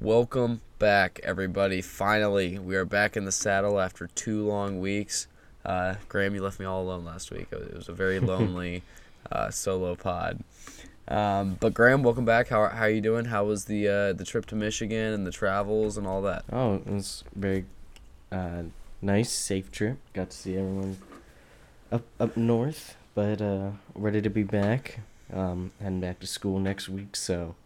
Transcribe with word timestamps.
Welcome 0.00 0.60
back, 0.78 1.18
everybody. 1.24 1.82
Finally, 1.82 2.56
we 2.60 2.76
are 2.76 2.84
back 2.84 3.16
in 3.16 3.24
the 3.24 3.32
saddle 3.32 3.80
after 3.80 4.06
two 4.06 4.46
long 4.46 4.78
weeks. 4.78 5.26
Uh, 5.64 5.96
Graham, 6.08 6.36
you 6.36 6.40
left 6.40 6.60
me 6.60 6.66
all 6.66 6.82
alone 6.82 7.04
last 7.04 7.32
week. 7.32 7.48
It 7.50 7.74
was 7.74 7.88
a 7.88 7.92
very 7.92 8.20
lonely 8.20 8.84
uh, 9.32 9.50
solo 9.50 9.96
pod. 9.96 10.44
Um, 11.08 11.56
but 11.58 11.74
Graham, 11.74 12.04
welcome 12.04 12.24
back. 12.24 12.46
How 12.46 12.68
how 12.68 12.82
are 12.82 12.88
you 12.88 13.00
doing? 13.00 13.24
How 13.24 13.44
was 13.44 13.64
the 13.64 13.88
uh, 13.88 14.12
the 14.12 14.24
trip 14.24 14.46
to 14.46 14.54
Michigan 14.54 15.14
and 15.14 15.26
the 15.26 15.32
travels 15.32 15.98
and 15.98 16.06
all 16.06 16.22
that? 16.22 16.44
Oh, 16.52 16.76
it 16.76 16.86
was 16.86 17.24
very 17.34 17.64
uh, 18.30 18.62
nice, 19.02 19.32
safe 19.32 19.72
trip. 19.72 19.98
Got 20.12 20.30
to 20.30 20.36
see 20.36 20.56
everyone 20.56 20.98
up 21.90 22.04
up 22.20 22.36
north, 22.36 22.96
but 23.16 23.42
uh, 23.42 23.70
ready 23.96 24.22
to 24.22 24.30
be 24.30 24.44
back. 24.44 25.00
Um, 25.32 25.72
heading 25.82 26.00
back 26.00 26.20
to 26.20 26.26
school 26.28 26.60
next 26.60 26.88
week, 26.88 27.16
so 27.16 27.56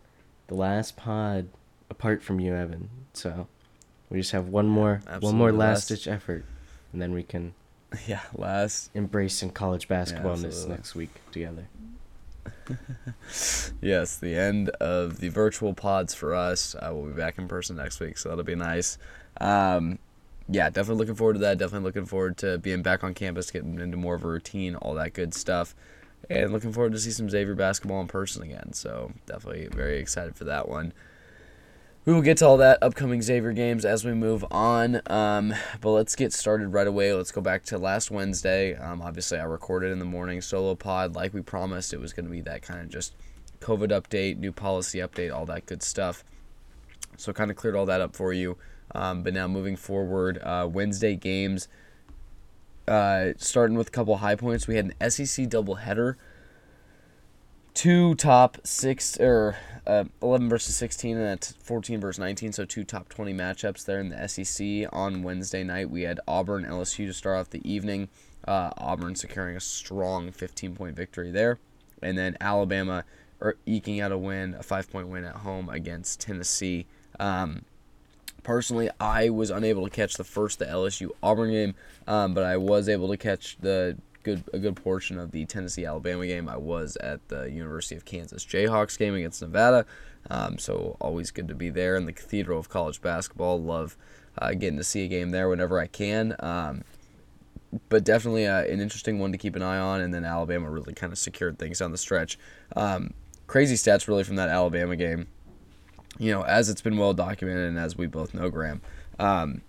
the 0.47 0.55
last 0.55 0.97
pod 0.97 1.49
apart 1.93 2.23
from 2.23 2.41
you, 2.41 2.55
Evan. 2.55 2.89
So 3.13 3.47
we 4.11 4.19
just 4.19 4.33
have 4.33 4.49
one 4.49 4.69
more 4.69 5.03
one 5.21 5.37
more 5.37 5.53
last 5.53 5.89
ditch 5.89 6.09
effort, 6.09 6.45
and 6.93 7.01
then 7.01 7.13
we 7.13 7.23
can 7.23 7.55
Yeah, 8.07 8.21
last 8.35 8.91
embrace 8.95 9.35
some 9.35 9.51
college 9.51 9.89
basketball 9.89 10.37
this 10.37 10.67
next 10.67 10.95
week 10.95 11.11
together. 11.31 11.67
Yes, 13.81 14.17
the 14.17 14.35
end 14.37 14.69
of 14.71 15.19
the 15.19 15.29
virtual 15.29 15.75
pods 15.75 16.15
for 16.15 16.35
us. 16.35 16.75
Uh, 16.75 16.91
we'll 16.93 17.07
be 17.07 17.13
back 17.13 17.37
in 17.39 17.49
person 17.49 17.77
next 17.77 17.99
week, 18.01 18.17
so 18.17 18.29
that'll 18.29 18.45
be 18.45 18.55
nice. 18.55 18.99
Um, 19.41 19.99
yeah, 20.49 20.71
definitely 20.71 21.01
looking 21.01 21.17
forward 21.17 21.35
to 21.35 21.39
that. 21.41 21.59
Definitely 21.59 21.87
looking 21.87 22.07
forward 22.07 22.37
to 22.39 22.59
being 22.59 22.83
back 22.83 23.03
on 23.05 23.15
campus, 23.15 23.51
getting 23.51 23.79
into 23.79 23.97
more 23.97 24.15
of 24.15 24.25
a 24.25 24.29
routine, 24.29 24.77
all 24.77 24.95
that 24.95 25.13
good 25.13 25.35
stuff. 25.35 25.75
And 26.31 26.53
looking 26.53 26.73
forward 26.73 26.93
to 26.93 26.99
see 26.99 27.11
some 27.11 27.29
Xavier 27.29 27.55
basketball 27.55 28.01
in 28.01 28.07
person 28.07 28.43
again. 28.43 28.73
So 28.73 29.13
definitely 29.27 29.69
very 29.69 29.99
excited 29.99 30.37
for 30.37 30.45
that 30.45 30.69
one. 30.69 30.93
We 32.05 32.13
will 32.13 32.23
get 32.23 32.39
to 32.39 32.47
all 32.49 32.57
that 32.57 32.83
upcoming 32.83 33.23
Xavier 33.23 33.53
games 33.53 33.85
as 33.85 34.05
we 34.05 34.13
move 34.13 34.45
on. 34.51 35.01
Um, 35.07 35.55
but 35.81 35.91
let's 35.91 36.17
get 36.17 36.33
started 36.33 36.73
right 36.73 36.89
away. 36.89 37.13
Let's 37.15 37.31
go 37.31 37.41
back 37.41 37.63
to 37.67 37.79
last 37.79 38.11
Wednesday. 38.11 38.75
Um, 38.75 39.01
obviously, 39.01 39.39
I 39.39 39.45
recorded 39.45 39.93
in 39.93 40.01
the 40.01 40.05
morning 40.05 40.41
solo 40.41 40.75
pod 40.75 41.15
like 41.15 41.33
we 41.33 41.43
promised. 41.43 41.93
It 41.93 42.01
was 42.01 42.13
going 42.13 42.25
to 42.25 42.31
be 42.33 42.41
that 42.41 42.63
kind 42.63 42.81
of 42.81 42.89
just 42.89 43.15
COVID 43.61 43.91
update, 43.91 44.37
new 44.39 44.51
policy 44.51 44.99
update, 44.99 45.33
all 45.33 45.47
that 45.47 45.67
good 45.67 45.81
stuff. 45.81 46.25
So 47.19 47.33
kind 47.33 47.53
of 47.53 47.57
cleared 47.57 47.77
all 47.77 47.87
that 47.87 48.01
up 48.01 48.17
for 48.17 48.33
you. 48.33 48.59
Um, 48.97 49.23
but 49.23 49.33
now 49.33 49.47
moving 49.47 49.77
forward, 49.77 50.41
uh, 50.43 50.69
Wednesday 50.69 51.15
games. 51.15 51.69
Uh, 52.89 53.29
starting 53.37 53.77
with 53.77 53.87
a 53.87 53.93
couple 53.93 54.17
high 54.17 54.35
points, 54.35 54.67
we 54.67 54.75
had 54.75 54.87
an 54.87 55.11
SEC 55.11 55.47
doubleheader. 55.49 56.17
Two 57.75 58.15
top 58.15 58.59
six 58.65 59.19
or 59.19 59.57
uh, 59.87 60.05
11 60.21 60.49
versus 60.49 60.77
16 60.77 61.17
and 61.17 61.27
that's 61.27 61.53
14 61.53 62.01
versus 62.01 62.19
19, 62.19 62.53
so 62.53 62.65
two 62.65 62.85
top 62.85 63.09
20 63.09 63.33
matchups 63.33 63.85
there 63.85 63.99
in 63.99 64.11
the 64.11 64.29
SEC 64.29 64.89
on 64.93 65.23
Wednesday 65.23 65.65
night. 65.65 65.91
We 65.91 66.03
had 66.03 66.21
Auburn 66.29 66.65
LSU 66.65 67.07
to 67.07 67.13
start 67.13 67.39
off 67.39 67.51
the 67.51 67.67
evening. 67.69 68.09
Uh, 68.47 68.71
Auburn 68.77 69.15
securing 69.15 69.57
a 69.57 69.61
strong 69.61 70.33
15 70.33 70.75
point 70.75 70.97
victory 70.97 71.31
there, 71.31 71.59
and 72.03 72.19
then 72.19 72.37
Alabama 72.41 73.05
are 73.41 73.57
eking 73.67 74.01
out 74.01 74.13
a 74.13 74.19
win, 74.19 74.55
a 74.55 74.63
five 74.63 74.91
point 74.91 75.09
win 75.09 75.25
at 75.25 75.37
home 75.37 75.69
against 75.69 76.21
Tennessee. 76.21 76.87
Um, 77.19 77.65
personally, 78.43 78.91
I 79.01 79.31
was 79.31 79.51
unable 79.51 79.85
to 79.85 79.91
catch 79.91 80.15
the 80.15 80.25
first 80.25 80.59
the 80.59 80.67
LSU 80.67 81.11
Auburn 81.23 81.51
game, 81.51 81.75
um, 82.07 82.35
but 82.35 82.45
I 82.45 82.57
was 82.57 82.89
able 82.89 83.09
to 83.09 83.17
catch 83.17 83.57
the 83.61 83.97
good 84.23 84.45
a 84.53 84.59
good 84.59 84.77
portion 84.77 85.19
of 85.19 85.31
the 85.31 85.45
Tennessee 85.47 85.85
Alabama 85.85 86.27
game. 86.27 86.49
I 86.49 86.57
was 86.57 86.97
at 86.97 87.29
the 87.29 87.51
University 87.51 87.97
of 87.97 88.05
Kansas 88.05 88.45
Jayhawks 88.45 88.99
game 88.99 89.15
against 89.15 89.43
Nevada, 89.43 89.87
um, 90.31 90.59
so 90.59 90.97
always 91.01 91.31
good 91.31 91.49
to 91.49 91.55
be 91.55 91.71
there 91.71 91.97
in 91.97 92.07
the 92.07 92.13
cathedral 92.13 92.59
of 92.59 92.69
college 92.69 93.01
basketball. 93.01 93.61
Love 93.61 93.97
uh, 94.39 94.53
getting 94.53 94.79
to 94.79 94.85
see 94.85 95.05
a 95.05 95.09
game 95.09 95.31
there 95.31 95.49
whenever 95.49 95.79
I 95.79 95.87
can. 95.87 96.37
Um, 96.41 96.85
but 97.89 98.05
definitely 98.05 98.47
uh, 98.47 98.63
an 98.65 98.81
interesting 98.81 99.19
one 99.19 99.33
to 99.33 99.39
keep 99.39 99.57
an 99.57 99.63
eye 99.63 99.79
on. 99.79 100.01
And 100.01 100.13
then 100.13 100.25
Alabama 100.25 100.71
really 100.71 100.93
kind 100.95 101.13
of 101.13 101.19
secured 101.19 101.59
things 101.59 101.79
down 101.79 101.91
the 101.91 101.99
stretch. 101.99 102.39
Um, 102.77 103.15
crazy 103.47 103.77
stats 103.77 104.09
really 104.09 104.25
from 104.25 104.37
that 104.37 104.49
Alabama 104.49 104.97
game. 104.97 105.29
You 106.19 106.33
know, 106.33 106.43
as 106.43 106.69
it's 106.69 106.83
been 106.83 106.99
well 106.99 107.15
documented 107.15 107.69
and 107.69 107.79
as 107.79 107.97
we 107.97 108.07
both 108.07 108.35
know, 108.35 108.51
Graham, 108.51 108.83
um, 109.19 109.63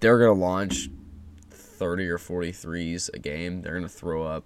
they're 0.00 0.18
going 0.18 0.36
to 0.36 0.40
launch 0.40 0.88
30 1.78 2.08
or 2.08 2.18
40 2.18 2.52
threes 2.52 3.10
a 3.14 3.18
game. 3.18 3.62
They're 3.62 3.72
going 3.72 3.82
to 3.84 3.88
throw 3.88 4.24
up 4.24 4.44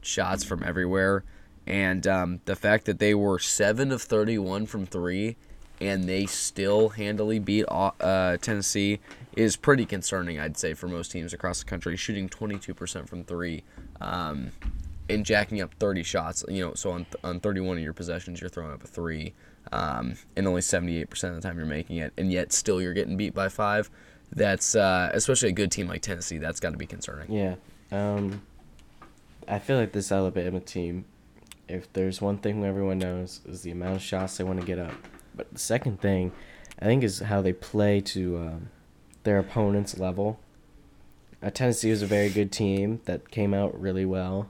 shots 0.00 0.44
from 0.44 0.62
everywhere. 0.62 1.24
And 1.66 2.06
um, 2.06 2.40
the 2.44 2.56
fact 2.56 2.84
that 2.86 2.98
they 2.98 3.14
were 3.14 3.38
7 3.38 3.92
of 3.92 4.02
31 4.02 4.66
from 4.66 4.86
three 4.86 5.36
and 5.80 6.04
they 6.04 6.26
still 6.26 6.90
handily 6.90 7.38
beat 7.38 7.64
uh, 7.68 8.36
Tennessee 8.38 9.00
is 9.36 9.56
pretty 9.56 9.84
concerning, 9.84 10.38
I'd 10.38 10.56
say, 10.56 10.74
for 10.74 10.88
most 10.88 11.10
teams 11.10 11.32
across 11.32 11.58
the 11.58 11.64
country. 11.64 11.96
Shooting 11.96 12.28
22% 12.28 13.08
from 13.08 13.24
three 13.24 13.64
um, 14.00 14.52
and 15.08 15.26
jacking 15.26 15.60
up 15.60 15.74
30 15.74 16.02
shots. 16.02 16.44
You 16.48 16.66
know, 16.66 16.74
so 16.74 16.90
on, 16.90 17.06
on 17.24 17.40
31 17.40 17.78
of 17.78 17.82
your 17.82 17.92
possessions, 17.92 18.40
you're 18.40 18.50
throwing 18.50 18.72
up 18.72 18.84
a 18.84 18.86
three, 18.86 19.34
um, 19.72 20.14
and 20.36 20.46
only 20.46 20.60
78% 20.60 21.12
of 21.24 21.34
the 21.34 21.40
time 21.40 21.56
you're 21.56 21.66
making 21.66 21.96
it, 21.96 22.12
and 22.16 22.32
yet 22.32 22.52
still 22.52 22.80
you're 22.80 22.94
getting 22.94 23.16
beat 23.16 23.34
by 23.34 23.48
five. 23.48 23.90
That's 24.34 24.74
uh, 24.74 25.10
especially 25.12 25.50
a 25.50 25.52
good 25.52 25.70
team 25.70 25.86
like 25.88 26.02
Tennessee. 26.02 26.38
That's 26.38 26.60
got 26.60 26.70
to 26.70 26.76
be 26.76 26.86
concerning. 26.86 27.32
Yeah. 27.32 27.54
Um, 27.92 28.42
I 29.46 29.58
feel 29.58 29.78
like 29.78 29.92
this 29.92 30.10
Alabama 30.10 30.60
team, 30.60 31.04
if 31.68 31.92
there's 31.92 32.20
one 32.20 32.38
thing 32.38 32.64
everyone 32.64 32.98
knows, 32.98 33.40
is 33.46 33.62
the 33.62 33.70
amount 33.70 33.96
of 33.96 34.02
shots 34.02 34.36
they 34.36 34.44
want 34.44 34.60
to 34.60 34.66
get 34.66 34.78
up. 34.78 34.94
But 35.34 35.52
the 35.52 35.58
second 35.58 36.00
thing, 36.00 36.32
I 36.80 36.86
think, 36.86 37.04
is 37.04 37.20
how 37.20 37.42
they 37.42 37.52
play 37.52 38.00
to 38.00 38.38
um, 38.38 38.68
their 39.22 39.38
opponent's 39.38 39.98
level. 39.98 40.40
Uh, 41.42 41.50
Tennessee 41.50 41.90
was 41.90 42.02
a 42.02 42.06
very 42.06 42.30
good 42.30 42.50
team 42.50 43.00
that 43.04 43.30
came 43.30 43.54
out 43.54 43.78
really 43.78 44.06
well. 44.06 44.48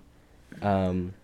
Um, 0.62 1.14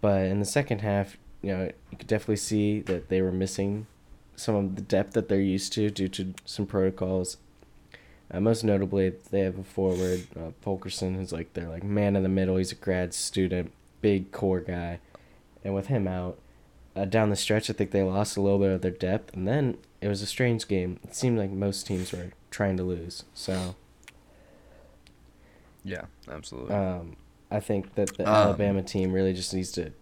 but 0.00 0.22
in 0.26 0.40
the 0.40 0.46
second 0.46 0.80
half, 0.80 1.16
you 1.42 1.52
know, 1.52 1.70
you 1.90 1.96
could 1.96 2.08
definitely 2.08 2.36
see 2.36 2.80
that 2.80 3.08
they 3.08 3.22
were 3.22 3.32
missing 3.32 3.86
some 4.34 4.54
of 4.54 4.76
the 4.76 4.82
depth 4.82 5.12
that 5.12 5.28
they're 5.28 5.40
used 5.40 5.72
to 5.74 5.90
due 5.90 6.08
to 6.08 6.34
some 6.44 6.66
protocols 6.66 7.38
uh, 8.30 8.40
most 8.40 8.64
notably, 8.64 9.12
they 9.30 9.40
have 9.40 9.58
a 9.58 9.62
forward, 9.64 10.26
uh, 10.36 10.50
Fulkerson, 10.60 11.14
who's 11.14 11.32
like 11.32 11.52
their 11.54 11.68
like 11.68 11.84
man 11.84 12.16
in 12.16 12.22
the 12.22 12.28
middle. 12.28 12.56
He's 12.56 12.72
a 12.72 12.76
grad 12.76 13.14
student, 13.14 13.72
big 14.00 14.32
core 14.32 14.60
guy, 14.60 15.00
and 15.64 15.74
with 15.74 15.86
him 15.86 16.06
out, 16.08 16.38
uh, 16.94 17.04
down 17.04 17.30
the 17.30 17.36
stretch, 17.36 17.68
I 17.70 17.72
think 17.72 17.90
they 17.90 18.02
lost 18.02 18.36
a 18.36 18.40
little 18.40 18.58
bit 18.58 18.70
of 18.70 18.82
their 18.82 18.90
depth, 18.90 19.34
and 19.34 19.46
then 19.46 19.76
it 20.00 20.08
was 20.08 20.22
a 20.22 20.26
strange 20.26 20.66
game. 20.66 20.98
It 21.04 21.14
seemed 21.14 21.38
like 21.38 21.50
most 21.50 21.86
teams 21.86 22.12
were 22.12 22.32
trying 22.50 22.76
to 22.78 22.82
lose. 22.82 23.24
So 23.34 23.74
Yeah, 25.84 26.06
absolutely. 26.28 26.74
um, 26.74 27.16
I 27.50 27.60
think 27.60 27.94
that 27.94 28.16
the 28.16 28.24
Um, 28.28 28.34
Alabama 28.34 28.82
team 28.82 29.12
really 29.12 29.32
just 29.32 29.54
needs 29.54 29.70
to 29.72 29.92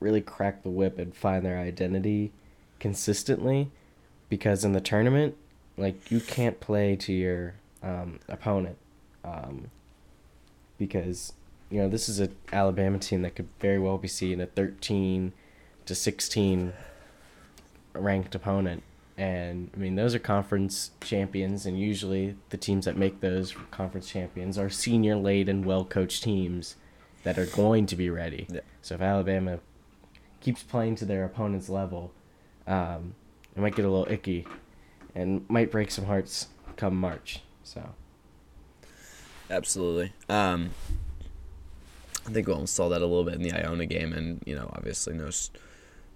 really 0.00 0.20
crack 0.20 0.62
the 0.62 0.70
whip 0.70 0.98
and 0.98 1.14
find 1.14 1.44
their 1.44 1.58
identity 1.58 2.32
consistently, 2.80 3.70
because 4.28 4.64
in 4.64 4.72
the 4.72 4.80
tournament, 4.80 5.36
like 5.76 6.10
you 6.10 6.20
can't 6.20 6.60
play 6.60 6.96
to 6.96 7.12
your 7.12 7.54
um, 7.82 8.20
opponent, 8.28 8.76
um, 9.24 9.70
because 10.78 11.32
you 11.70 11.80
know 11.80 11.88
this 11.88 12.08
is 12.08 12.20
an 12.20 12.34
Alabama 12.52 12.98
team 12.98 13.22
that 13.22 13.34
could 13.34 13.48
very 13.60 13.78
well 13.78 13.98
be 13.98 14.08
seen 14.08 14.40
a 14.40 14.46
thirteen 14.46 15.32
to 15.86 15.94
sixteen 15.94 16.72
ranked 17.92 18.34
opponent. 18.34 18.82
And 19.16 19.70
I 19.74 19.78
mean, 19.78 19.94
those 19.94 20.14
are 20.14 20.18
conference 20.18 20.90
champions, 21.00 21.66
and 21.66 21.78
usually 21.78 22.36
the 22.50 22.56
teams 22.56 22.84
that 22.84 22.96
make 22.96 23.20
those 23.20 23.54
conference 23.70 24.08
champions 24.08 24.58
are 24.58 24.68
senior 24.68 25.14
laden, 25.16 25.64
well 25.64 25.84
coached 25.84 26.24
teams 26.24 26.74
that 27.22 27.38
are 27.38 27.46
going 27.46 27.86
to 27.86 27.96
be 27.96 28.10
ready. 28.10 28.46
Yeah. 28.50 28.60
So 28.82 28.96
if 28.96 29.00
Alabama 29.00 29.60
keeps 30.40 30.62
playing 30.62 30.96
to 30.96 31.04
their 31.04 31.24
opponent's 31.24 31.68
level, 31.68 32.12
um, 32.66 33.14
it 33.56 33.60
might 33.60 33.76
get 33.76 33.84
a 33.84 33.88
little 33.88 34.12
icky 34.12 34.46
and 35.14 35.44
might 35.48 35.70
break 35.70 35.90
some 35.90 36.06
hearts 36.06 36.48
come 36.76 36.96
March. 36.96 37.40
So, 37.62 37.90
Absolutely. 39.50 40.12
Um, 40.28 40.70
I 42.26 42.30
think 42.30 42.46
we 42.46 42.52
almost 42.52 42.74
saw 42.74 42.88
that 42.88 43.02
a 43.02 43.06
little 43.06 43.24
bit 43.24 43.34
in 43.34 43.42
the 43.42 43.52
Iona 43.52 43.86
game, 43.86 44.12
and 44.12 44.42
you 44.46 44.54
know, 44.54 44.70
obviously, 44.74 45.14
no, 45.14 45.30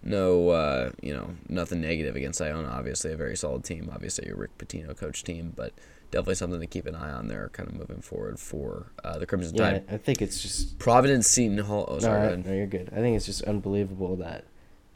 no, 0.02 0.48
uh, 0.48 0.90
you 1.02 1.12
know, 1.12 1.30
nothing 1.48 1.80
negative 1.80 2.16
against 2.16 2.40
Iona. 2.40 2.68
Obviously, 2.68 3.12
a 3.12 3.16
very 3.16 3.36
solid 3.36 3.64
team. 3.64 3.90
Obviously, 3.92 4.28
a 4.30 4.34
Rick 4.34 4.56
Pitino 4.56 4.96
coach 4.96 5.22
team, 5.22 5.52
but 5.54 5.72
definitely 6.10 6.36
something 6.36 6.60
to 6.60 6.66
keep 6.66 6.86
an 6.86 6.94
eye 6.94 7.10
on 7.10 7.28
there, 7.28 7.50
kind 7.50 7.68
of 7.68 7.74
moving 7.74 8.00
forward 8.00 8.40
for 8.40 8.92
uh, 9.04 9.18
the 9.18 9.26
Crimson 9.26 9.54
yeah, 9.56 9.70
Tide. 9.70 9.84
I 9.90 9.96
think 9.98 10.22
it's 10.22 10.40
just. 10.40 10.78
Providence, 10.78 11.26
Seton 11.26 11.58
Hall. 11.58 11.84
Oh, 11.88 11.98
sorry. 11.98 12.28
go 12.28 12.34
I- 12.34 12.36
no, 12.36 12.54
you're 12.54 12.66
good. 12.66 12.90
I 12.92 12.96
think 12.96 13.16
it's 13.16 13.26
just 13.26 13.42
unbelievable 13.42 14.16
that 14.16 14.44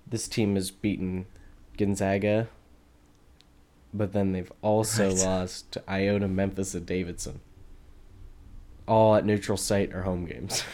this 0.07 0.29
team 0.29 0.55
has 0.55 0.71
beaten 0.71 1.27
Gonzaga, 1.77 2.49
but 3.95 4.13
then 4.13 4.33
they've 4.33 4.53
also 4.63 5.09
Right. 5.09 5.17
lost 5.19 5.73
to 5.73 5.83
Iona, 5.91 6.29
Memphis, 6.29 6.75
and 6.75 6.85
Davidson. 6.87 7.41
All 8.89 9.15
at 9.17 9.25
neutral 9.25 9.57
site 9.59 9.93
or 9.95 10.03
home 10.03 10.25
games. 10.27 10.65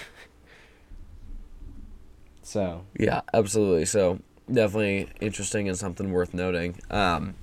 so, 2.43 2.85
Yeah, 2.99 3.21
absolutely. 3.35 3.85
So 3.85 4.21
definitely 4.51 5.09
interesting 5.21 5.69
and 5.69 5.77
something 5.77 6.13
worth 6.13 6.33
noting. 6.35 6.77
Um, 6.91 7.35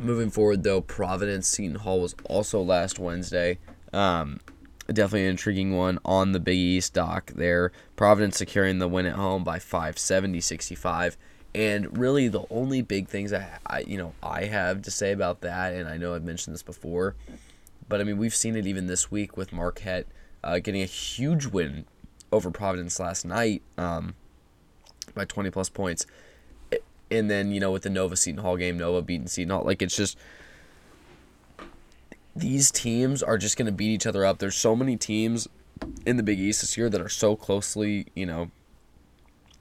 Moving 0.00 0.30
forward, 0.30 0.62
though, 0.62 0.80
Providence 0.80 1.46
Seton 1.46 1.74
Hall 1.76 2.00
was 2.00 2.14
also 2.24 2.62
last 2.62 2.98
Wednesday. 2.98 3.58
Um, 3.92 4.40
definitely 4.86 5.24
an 5.24 5.30
intriguing 5.32 5.76
one 5.76 5.98
on 6.02 6.32
the 6.32 6.40
Big 6.40 6.56
East 6.56 6.94
dock 6.94 7.30
there. 7.36 7.72
Providence 7.94 8.38
securing 8.38 8.78
the 8.78 8.88
win 8.88 9.04
at 9.04 9.16
home 9.16 9.44
by 9.44 9.58
570 9.58 10.40
65. 10.40 11.18
And 11.54 11.98
really, 11.98 12.28
the 12.28 12.44
only 12.50 12.80
big 12.80 13.08
things 13.08 13.32
I, 13.32 13.58
I, 13.66 13.80
you 13.80 13.98
know, 13.98 14.14
I 14.22 14.44
have 14.44 14.82
to 14.82 14.90
say 14.90 15.12
about 15.12 15.42
that, 15.42 15.74
and 15.74 15.86
I 15.88 15.98
know 15.98 16.14
I've 16.14 16.24
mentioned 16.24 16.54
this 16.54 16.62
before, 16.62 17.14
but 17.88 18.00
I 18.00 18.04
mean, 18.04 18.16
we've 18.16 18.34
seen 18.34 18.56
it 18.56 18.66
even 18.66 18.86
this 18.86 19.10
week 19.10 19.36
with 19.36 19.52
Marquette 19.52 20.06
uh, 20.42 20.58
getting 20.58 20.82
a 20.82 20.86
huge 20.86 21.46
win 21.46 21.84
over 22.32 22.50
Providence 22.50 22.98
last 22.98 23.24
night 23.24 23.62
um, 23.76 24.14
by 25.14 25.24
20 25.24 25.50
plus 25.50 25.68
points. 25.68 26.06
And 27.10 27.30
then, 27.30 27.52
you 27.52 27.60
know, 27.60 27.70
with 27.70 27.82
the 27.82 27.90
Nova 27.90 28.16
Seton 28.16 28.40
Hall 28.40 28.56
game, 28.56 28.78
Nova 28.78 29.02
beating 29.02 29.26
Seton 29.26 29.50
Hall. 29.50 29.64
Like, 29.64 29.82
it's 29.82 29.96
just. 29.96 30.16
These 32.34 32.70
teams 32.70 33.22
are 33.22 33.36
just 33.36 33.58
going 33.58 33.66
to 33.66 33.72
beat 33.72 33.90
each 33.90 34.06
other 34.06 34.24
up. 34.24 34.38
There's 34.38 34.56
so 34.56 34.74
many 34.74 34.96
teams 34.96 35.48
in 36.06 36.16
the 36.16 36.22
Big 36.22 36.40
East 36.40 36.62
this 36.62 36.78
year 36.78 36.88
that 36.88 36.98
are 36.98 37.10
so 37.10 37.36
closely, 37.36 38.06
you 38.14 38.24
know, 38.24 38.50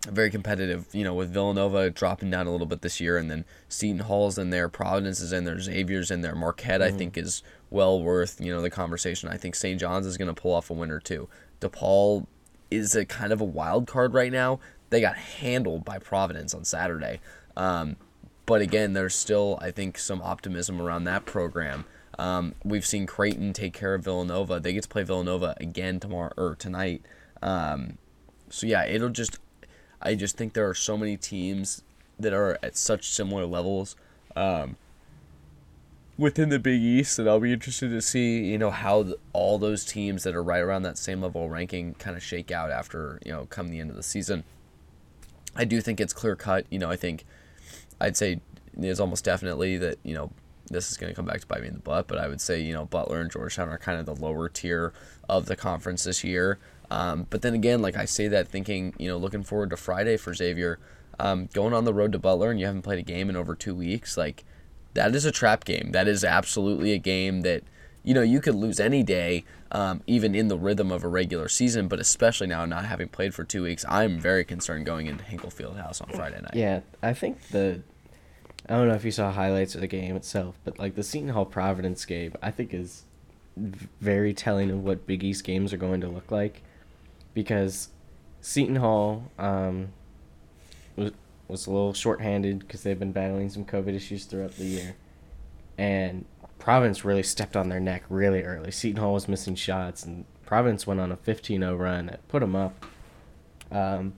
very 0.09 0.29
competitive. 0.29 0.87
You 0.93 1.03
know, 1.03 1.13
with 1.13 1.33
Villanova 1.33 1.89
dropping 1.89 2.31
down 2.31 2.47
a 2.47 2.51
little 2.51 2.67
bit 2.67 2.81
this 2.81 2.99
year, 2.99 3.17
and 3.17 3.29
then 3.29 3.45
Seton 3.69 3.99
Hall's 3.99 4.37
in 4.37 4.49
there, 4.49 4.69
Providence 4.69 5.19
is 5.19 5.31
in 5.33 5.43
there, 5.43 5.59
Xavier's 5.59 6.11
in 6.11 6.21
there, 6.21 6.35
Marquette 6.35 6.81
mm. 6.81 6.85
I 6.85 6.91
think 6.91 7.17
is 7.17 7.43
well 7.69 8.01
worth 8.01 8.39
you 8.41 8.53
know 8.53 8.61
the 8.61 8.69
conversation. 8.69 9.29
I 9.29 9.37
think 9.37 9.55
St. 9.55 9.79
John's 9.79 10.05
is 10.05 10.17
going 10.17 10.33
to 10.33 10.39
pull 10.39 10.53
off 10.53 10.69
a 10.69 10.73
win 10.73 10.91
or 10.91 10.99
two. 10.99 11.29
DePaul 11.59 12.25
is 12.69 12.95
a 12.95 13.05
kind 13.05 13.33
of 13.33 13.41
a 13.41 13.45
wild 13.45 13.87
card 13.87 14.13
right 14.13 14.31
now. 14.31 14.59
They 14.89 15.01
got 15.01 15.17
handled 15.17 15.85
by 15.85 15.99
Providence 15.99 16.53
on 16.53 16.65
Saturday. 16.65 17.19
Um, 17.55 17.97
but 18.45 18.61
again, 18.61 18.93
there's 18.93 19.15
still, 19.15 19.59
I 19.61 19.71
think, 19.71 19.97
some 19.97 20.21
optimism 20.21 20.81
around 20.81 21.03
that 21.05 21.25
program. 21.25 21.85
Um, 22.17 22.55
we've 22.63 22.85
seen 22.85 23.05
Creighton 23.05 23.53
take 23.53 23.73
care 23.73 23.93
of 23.93 24.03
Villanova. 24.03 24.59
They 24.59 24.73
get 24.73 24.83
to 24.83 24.89
play 24.89 25.03
Villanova 25.03 25.55
again 25.59 25.99
tomorrow 25.99 26.33
or 26.35 26.55
tonight. 26.55 27.03
Um, 27.41 27.97
so 28.49 28.67
yeah, 28.67 28.85
it'll 28.85 29.09
just. 29.09 29.39
I 30.01 30.15
just 30.15 30.37
think 30.37 30.53
there 30.53 30.67
are 30.67 30.73
so 30.73 30.97
many 30.97 31.17
teams 31.17 31.83
that 32.19 32.33
are 32.33 32.57
at 32.63 32.77
such 32.77 33.09
similar 33.09 33.45
levels 33.45 33.95
um, 34.35 34.75
within 36.17 36.49
the 36.49 36.59
Big 36.59 36.81
East, 36.81 37.17
and 37.19 37.27
I'll 37.27 37.39
be 37.39 37.53
interested 37.53 37.89
to 37.89 38.01
see 38.01 38.45
you 38.45 38.57
know 38.57 38.69
how 38.69 39.03
the, 39.03 39.17
all 39.33 39.57
those 39.57 39.85
teams 39.85 40.23
that 40.23 40.35
are 40.35 40.43
right 40.43 40.59
around 40.59 40.83
that 40.83 40.97
same 40.97 41.21
level 41.21 41.49
ranking 41.49 41.95
kind 41.95 42.15
of 42.15 42.23
shake 42.23 42.51
out 42.51 42.71
after 42.71 43.19
you 43.25 43.31
know 43.31 43.45
come 43.47 43.69
the 43.69 43.79
end 43.79 43.89
of 43.89 43.95
the 43.95 44.03
season. 44.03 44.43
I 45.55 45.65
do 45.65 45.81
think 45.81 45.99
it's 45.99 46.13
clear 46.13 46.35
cut. 46.35 46.65
You 46.69 46.79
know, 46.79 46.89
I 46.89 46.95
think 46.95 47.25
I'd 47.99 48.15
say 48.15 48.39
it's 48.77 48.99
almost 48.99 49.25
definitely 49.25 49.77
that 49.77 49.97
you 50.03 50.13
know 50.13 50.31
this 50.69 50.89
is 50.89 50.97
going 50.97 51.11
to 51.11 51.15
come 51.15 51.25
back 51.25 51.41
to 51.41 51.47
bite 51.47 51.61
me 51.61 51.67
in 51.67 51.73
the 51.73 51.79
butt, 51.79 52.07
but 52.07 52.17
I 52.17 52.27
would 52.27 52.41
say 52.41 52.61
you 52.61 52.73
know 52.73 52.85
Butler 52.85 53.19
and 53.19 53.31
Georgetown 53.31 53.69
are 53.69 53.77
kind 53.77 53.99
of 53.99 54.05
the 54.05 54.15
lower 54.15 54.47
tier 54.47 54.93
of 55.27 55.47
the 55.47 55.55
conference 55.55 56.03
this 56.03 56.23
year. 56.23 56.59
Um, 56.91 57.25
but 57.29 57.41
then 57.41 57.53
again, 57.53 57.81
like 57.81 57.95
I 57.95 58.03
say 58.03 58.27
that 58.27 58.49
thinking, 58.49 58.93
you 58.97 59.07
know, 59.07 59.17
looking 59.17 59.43
forward 59.43 59.69
to 59.69 59.77
Friday 59.77 60.17
for 60.17 60.33
Xavier, 60.33 60.77
um, 61.19 61.47
going 61.53 61.73
on 61.73 61.85
the 61.85 61.93
road 61.93 62.11
to 62.11 62.19
Butler 62.19 62.51
and 62.51 62.59
you 62.59 62.65
haven't 62.65 62.81
played 62.81 62.99
a 62.99 63.03
game 63.03 63.29
in 63.29 63.37
over 63.37 63.55
two 63.55 63.73
weeks, 63.73 64.17
like 64.17 64.43
that 64.93 65.15
is 65.15 65.23
a 65.23 65.31
trap 65.31 65.63
game. 65.63 65.91
That 65.93 66.09
is 66.09 66.25
absolutely 66.25 66.91
a 66.91 66.97
game 66.97 67.41
that 67.41 67.63
you 68.03 68.13
know 68.13 68.21
you 68.21 68.41
could 68.41 68.55
lose 68.55 68.77
any 68.77 69.03
day, 69.03 69.45
um, 69.71 70.01
even 70.05 70.35
in 70.35 70.49
the 70.49 70.57
rhythm 70.57 70.91
of 70.91 71.05
a 71.05 71.07
regular 71.07 71.47
season. 71.47 71.87
But 71.87 72.01
especially 72.01 72.47
now, 72.47 72.65
not 72.65 72.85
having 72.85 73.07
played 73.07 73.33
for 73.33 73.45
two 73.45 73.63
weeks, 73.63 73.85
I'm 73.87 74.19
very 74.19 74.43
concerned 74.43 74.85
going 74.85 75.07
into 75.07 75.23
Hinkle 75.23 75.49
Fieldhouse 75.49 76.01
on 76.01 76.09
Friday 76.09 76.41
night. 76.41 76.55
Yeah, 76.55 76.81
I 77.01 77.13
think 77.13 77.41
the 77.49 77.83
I 78.67 78.73
don't 78.73 78.89
know 78.89 78.95
if 78.95 79.05
you 79.05 79.11
saw 79.11 79.31
highlights 79.31 79.75
of 79.75 79.81
the 79.81 79.87
game 79.87 80.17
itself, 80.17 80.59
but 80.65 80.77
like 80.77 80.95
the 80.95 81.03
Seton 81.03 81.29
Hall 81.29 81.45
Providence 81.45 82.03
game, 82.03 82.33
I 82.41 82.51
think 82.51 82.73
is 82.73 83.03
very 83.55 84.33
telling 84.33 84.69
of 84.71 84.83
what 84.83 85.07
Big 85.07 85.23
East 85.23 85.43
games 85.45 85.71
are 85.73 85.77
going 85.77 86.01
to 86.01 86.07
look 86.07 86.31
like, 86.31 86.63
because 87.33 87.89
Seton 88.41 88.77
Hall 88.77 89.31
um, 89.37 89.89
was 90.95 91.11
was 91.47 91.67
a 91.67 91.71
little 91.71 91.93
shorthanded 91.93 92.59
because 92.59 92.83
they've 92.83 92.99
been 92.99 93.11
battling 93.11 93.49
some 93.49 93.65
COVID 93.65 93.93
issues 93.93 94.25
throughout 94.25 94.55
the 94.55 94.65
year, 94.65 94.95
and 95.77 96.25
Providence 96.59 97.03
really 97.03 97.23
stepped 97.23 97.55
on 97.55 97.69
their 97.69 97.79
neck 97.79 98.03
really 98.09 98.43
early. 98.43 98.71
Seton 98.71 99.01
Hall 99.01 99.13
was 99.13 99.27
missing 99.27 99.55
shots, 99.55 100.05
and 100.05 100.25
Providence 100.45 100.85
went 100.87 100.99
on 100.99 101.11
a 101.11 101.17
15-0 101.17 101.77
run 101.77 102.07
that 102.07 102.27
put 102.27 102.39
them 102.39 102.55
up. 102.55 102.85
Um, 103.71 104.13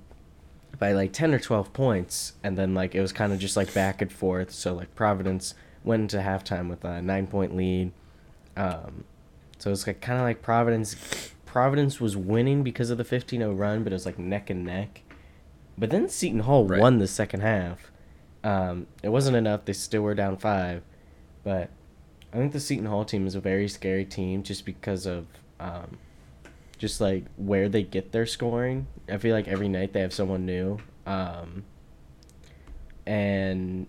by 0.80 0.92
like 0.92 1.14
10 1.14 1.34
or 1.34 1.40
12 1.40 1.72
points 1.74 2.34
and 2.44 2.58
then 2.58 2.74
like 2.74 2.96
it 2.96 3.02
was 3.02 3.14
kind 3.14 3.32
of 3.32 3.40
just 3.40 3.56
like 3.56 3.74
back 3.74 4.02
and 4.02 4.12
forth 4.12 4.52
so 4.52 4.74
like 4.74 4.94
providence 4.96 5.54
went 5.84 6.02
into 6.02 6.18
halftime 6.18 6.70
with 6.70 6.84
a 6.84 7.02
nine 7.02 7.28
point 7.28 7.56
lead 7.56 7.92
um, 8.58 9.04
so 9.60 9.72
it's 9.72 9.86
like 9.86 10.02
kind 10.02 10.20
of 10.20 10.26
like 10.26 10.42
providence 10.42 11.33
providence 11.54 12.02
was 12.02 12.18
winning 12.18 12.64
because 12.64 12.90
of 12.90 12.98
the 12.98 13.04
15-0 13.04 13.58
run 13.58 13.84
but 13.84 13.94
it 13.94 13.96
was 13.96 14.06
like 14.06 14.18
neck 14.18 14.50
and 14.50 14.66
neck 14.66 15.04
but 15.78 15.90
then 15.92 16.10
seton 16.10 16.40
hall 16.42 16.66
right. 16.66 16.82
won 16.82 16.98
the 16.98 17.08
second 17.08 17.42
half 17.42 17.92
um, 18.44 18.88
it 19.02 19.10
wasn't 19.10 19.38
enough 19.38 19.64
they 19.66 19.74
still 19.74 20.02
were 20.02 20.16
down 20.16 20.36
five 20.36 20.82
but 21.44 21.70
i 22.34 22.38
think 22.38 22.52
the 22.52 22.60
seton 22.60 22.88
hall 22.88 23.06
team 23.06 23.28
is 23.28 23.36
a 23.36 23.40
very 23.40 23.68
scary 23.68 24.04
team 24.04 24.42
just 24.42 24.66
because 24.66 25.06
of 25.06 25.28
um, 25.60 25.98
just 26.84 27.00
like 27.00 27.24
where 27.38 27.70
they 27.70 27.82
get 27.82 28.12
their 28.12 28.26
scoring. 28.26 28.88
I 29.08 29.18
feel 29.18 29.34
like 29.34 29.48
every 29.48 29.70
night 29.70 29.94
they 29.94 30.02
have 30.02 30.14
someone 30.14 30.46
new. 30.46 30.80
Um, 31.06 31.64
and 33.06 33.88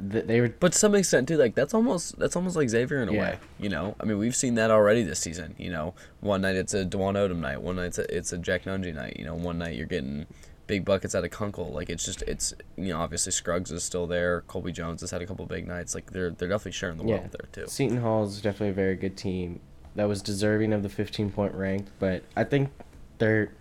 they 0.00 0.40
were 0.40 0.48
but 0.48 0.72
to 0.72 0.78
some 0.78 0.94
extent 0.94 1.26
too 1.26 1.36
like 1.36 1.54
that's 1.54 1.74
almost 1.74 2.18
that's 2.18 2.36
almost 2.36 2.56
like 2.56 2.68
Xavier 2.68 3.02
in 3.02 3.08
a 3.08 3.12
yeah. 3.12 3.20
way 3.20 3.38
you 3.58 3.68
know 3.68 3.96
I 4.00 4.04
mean 4.04 4.18
we've 4.18 4.36
seen 4.36 4.54
that 4.54 4.70
already 4.70 5.02
this 5.02 5.18
season 5.18 5.54
you 5.58 5.70
know 5.70 5.94
one 6.20 6.42
night 6.42 6.56
it's 6.56 6.74
a 6.74 6.84
Dwon 6.84 7.14
Odom 7.14 7.38
night 7.38 7.60
one 7.60 7.76
night 7.76 7.86
it's 7.86 7.98
a, 7.98 8.16
it's 8.16 8.32
a 8.32 8.38
Jack 8.38 8.64
Nunge 8.64 8.94
night 8.94 9.16
you 9.18 9.24
know 9.24 9.34
one 9.34 9.58
night 9.58 9.74
you're 9.74 9.86
getting 9.86 10.26
big 10.68 10.84
buckets 10.84 11.14
out 11.14 11.24
of 11.24 11.30
Kunkel 11.30 11.72
like 11.72 11.90
it's 11.90 12.04
just 12.04 12.22
it's 12.22 12.54
you 12.76 12.88
know 12.92 13.00
obviously 13.00 13.32
Scruggs 13.32 13.72
is 13.72 13.82
still 13.82 14.06
there 14.06 14.42
Colby 14.42 14.70
Jones 14.70 15.00
has 15.00 15.10
had 15.10 15.20
a 15.20 15.26
couple 15.26 15.44
big 15.46 15.66
nights 15.66 15.94
like 15.94 16.12
they're 16.12 16.30
they're 16.30 16.48
definitely 16.48 16.72
sharing 16.72 16.98
the 16.98 17.04
yeah. 17.04 17.16
world 17.16 17.32
there 17.32 17.48
too 17.50 17.68
Seton 17.68 17.96
Hall 17.98 18.24
is 18.24 18.40
definitely 18.40 18.68
a 18.68 18.74
very 18.74 18.94
good 18.94 19.16
team 19.16 19.60
that 19.98 20.06
was 20.06 20.22
deserving 20.22 20.72
of 20.72 20.84
the 20.84 20.88
15 20.88 21.32
point 21.32 21.54
rank. 21.54 21.88
But 21.98 22.22
I 22.36 22.44
think 22.44 22.70
they're 23.18 23.52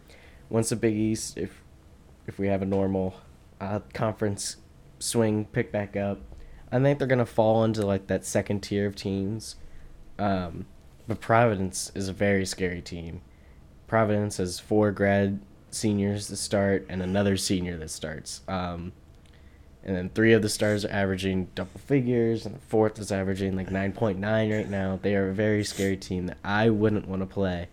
once 0.50 0.69
the 0.69 0.75
Big 0.75 0.95
East, 0.95 1.36
if 1.36 1.63
if 2.28 2.38
we 2.38 2.48
have 2.48 2.62
a 2.62 2.66
normal 2.66 3.16
uh, 3.60 3.80
conference 3.94 4.57
swing 4.99 5.45
pick 5.45 5.71
back 5.71 5.95
up, 5.95 6.19
I 6.71 6.79
think 6.79 6.99
they're 6.99 7.07
gonna 7.07 7.25
fall 7.25 7.63
into 7.63 7.85
like 7.85 8.07
that 8.07 8.25
second 8.25 8.61
tier 8.61 8.85
of 8.87 8.95
teams. 8.95 9.56
Um, 10.19 10.66
but 11.07 11.21
Providence 11.21 11.92
is 11.95 12.09
a 12.09 12.13
very 12.13 12.45
scary 12.45 12.81
team. 12.81 13.21
Providence 13.87 14.37
has 14.37 14.59
four 14.59 14.92
grad 14.92 15.39
seniors 15.71 16.27
to 16.27 16.35
start 16.35 16.85
and 16.89 17.01
another 17.01 17.37
senior 17.37 17.77
that 17.77 17.89
starts. 17.89 18.42
Um, 18.47 18.92
and 19.83 19.95
then 19.95 20.09
three 20.09 20.33
of 20.33 20.42
the 20.42 20.49
stars 20.49 20.83
are 20.83 20.92
averaging 20.92 21.47
double 21.56 21.80
figures, 21.80 22.45
and 22.45 22.56
the 22.56 22.59
fourth 22.59 22.99
is 22.99 23.09
averaging 23.09 23.56
like 23.56 23.69
9.9 23.69 24.19
right 24.54 24.69
now. 24.69 24.99
They 25.01 25.16
are 25.16 25.30
a 25.30 25.33
very 25.33 25.63
scary 25.63 25.95
team 25.95 26.27
that 26.27 26.37
I 26.44 26.69
wouldn't 26.69 27.07
want 27.07 27.21
to 27.21 27.25
play 27.25 27.69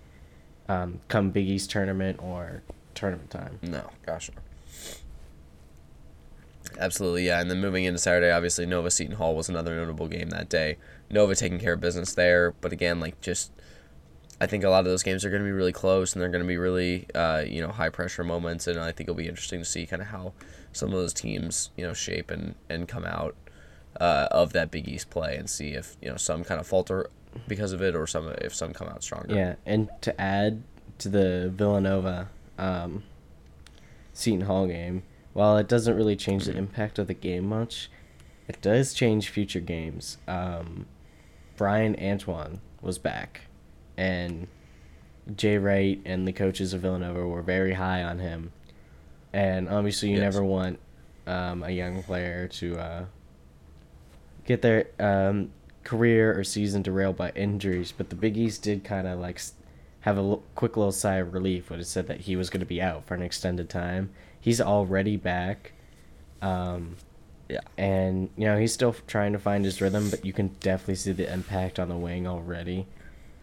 um, 0.68 1.00
come 1.08 1.30
Big 1.30 1.48
East 1.48 1.70
tournament 1.70 2.20
or 2.22 2.62
tournament 2.94 3.30
time. 3.30 3.58
No, 3.62 3.90
gosh. 4.06 4.30
Absolutely, 6.78 7.26
yeah. 7.26 7.40
And 7.40 7.50
then 7.50 7.60
moving 7.60 7.84
into 7.84 7.98
Saturday, 7.98 8.30
obviously 8.30 8.66
Nova 8.66 8.90
Seton 8.90 9.16
Hall 9.16 9.34
was 9.34 9.48
another 9.48 9.76
notable 9.76 10.08
game 10.08 10.30
that 10.30 10.48
day. 10.48 10.76
Nova 11.10 11.34
taking 11.34 11.58
care 11.58 11.74
of 11.74 11.80
business 11.80 12.14
there, 12.14 12.52
but 12.60 12.72
again, 12.72 13.00
like 13.00 13.20
just 13.20 13.52
I 14.40 14.46
think 14.46 14.64
a 14.64 14.68
lot 14.68 14.80
of 14.80 14.86
those 14.86 15.02
games 15.02 15.24
are 15.24 15.30
going 15.30 15.42
to 15.42 15.46
be 15.46 15.52
really 15.52 15.72
close 15.72 16.12
and 16.12 16.20
they're 16.20 16.28
going 16.28 16.42
to 16.42 16.48
be 16.48 16.56
really, 16.56 17.06
uh, 17.14 17.44
you 17.46 17.60
know, 17.60 17.68
high 17.68 17.88
pressure 17.88 18.24
moments. 18.24 18.66
And 18.66 18.78
I 18.80 18.92
think 18.92 19.08
it'll 19.08 19.14
be 19.14 19.28
interesting 19.28 19.60
to 19.60 19.64
see 19.64 19.86
kind 19.86 20.02
of 20.02 20.08
how 20.08 20.32
some 20.72 20.88
of 20.90 20.96
those 20.96 21.14
teams, 21.14 21.70
you 21.76 21.86
know, 21.86 21.94
shape 21.94 22.30
and, 22.30 22.54
and 22.68 22.88
come 22.88 23.04
out 23.04 23.36
uh, 24.00 24.28
of 24.30 24.52
that 24.52 24.70
Big 24.70 24.88
East 24.88 25.08
play 25.08 25.36
and 25.36 25.48
see 25.48 25.70
if, 25.70 25.96
you 26.02 26.10
know, 26.10 26.16
some 26.16 26.42
kind 26.42 26.60
of 26.60 26.66
falter 26.66 27.08
because 27.46 27.72
of 27.72 27.80
it 27.80 27.94
or 27.94 28.06
some 28.06 28.28
if 28.40 28.54
some 28.54 28.72
come 28.72 28.88
out 28.88 29.02
stronger. 29.02 29.34
Yeah. 29.34 29.54
And 29.64 29.88
to 30.02 30.20
add 30.20 30.62
to 30.98 31.08
the 31.08 31.50
Villanova 31.54 32.28
um, 32.58 33.04
Seton 34.12 34.42
Hall 34.42 34.66
game, 34.66 35.04
while 35.34 35.58
it 35.58 35.68
doesn't 35.68 35.96
really 35.96 36.16
change 36.16 36.46
the 36.46 36.56
impact 36.56 36.98
of 36.98 37.06
the 37.06 37.14
game 37.14 37.46
much, 37.46 37.90
it 38.48 38.60
does 38.62 38.94
change 38.94 39.28
future 39.28 39.60
games. 39.60 40.18
Um, 40.26 40.86
Bryan 41.56 41.96
Antoine 42.00 42.60
was 42.80 42.98
back 42.98 43.42
and 43.96 44.46
Jay 45.36 45.58
Wright 45.58 46.00
and 46.04 46.26
the 46.26 46.32
coaches 46.32 46.72
of 46.72 46.82
Villanova 46.82 47.26
were 47.26 47.42
very 47.42 47.74
high 47.74 48.02
on 48.02 48.18
him. 48.18 48.52
And 49.32 49.68
obviously, 49.68 50.10
you 50.10 50.16
yes. 50.16 50.34
never 50.34 50.44
want 50.44 50.78
um, 51.26 51.62
a 51.62 51.70
young 51.70 52.02
player 52.02 52.46
to 52.48 52.78
uh, 52.78 53.04
get 54.46 54.62
their 54.62 54.86
um, 55.00 55.50
career 55.82 56.38
or 56.38 56.44
season 56.44 56.82
derailed 56.82 57.16
by 57.16 57.30
injuries. 57.30 57.92
But 57.96 58.10
the 58.10 58.16
Big 58.16 58.36
East 58.36 58.62
did 58.62 58.84
kind 58.84 59.08
of 59.08 59.18
like 59.18 59.40
have 60.00 60.18
a 60.18 60.20
l- 60.20 60.42
quick 60.54 60.76
little 60.76 60.92
sigh 60.92 61.16
of 61.16 61.32
relief 61.32 61.70
when 61.70 61.80
it 61.80 61.86
said 61.86 62.06
that 62.06 62.20
he 62.20 62.36
was 62.36 62.50
going 62.50 62.60
to 62.60 62.66
be 62.66 62.80
out 62.80 63.06
for 63.06 63.14
an 63.14 63.22
extended 63.22 63.68
time. 63.68 64.10
He's 64.44 64.60
already 64.60 65.16
back. 65.16 65.72
Um, 66.42 66.96
Yeah. 67.48 67.60
And 67.78 68.28
you 68.36 68.44
know 68.44 68.58
he's 68.58 68.74
still 68.74 68.94
trying 69.06 69.32
to 69.32 69.38
find 69.38 69.64
his 69.64 69.80
rhythm, 69.80 70.10
but 70.10 70.22
you 70.22 70.34
can 70.34 70.48
definitely 70.60 70.96
see 70.96 71.12
the 71.12 71.32
impact 71.32 71.78
on 71.78 71.88
the 71.88 71.96
wing 71.96 72.26
already. 72.26 72.86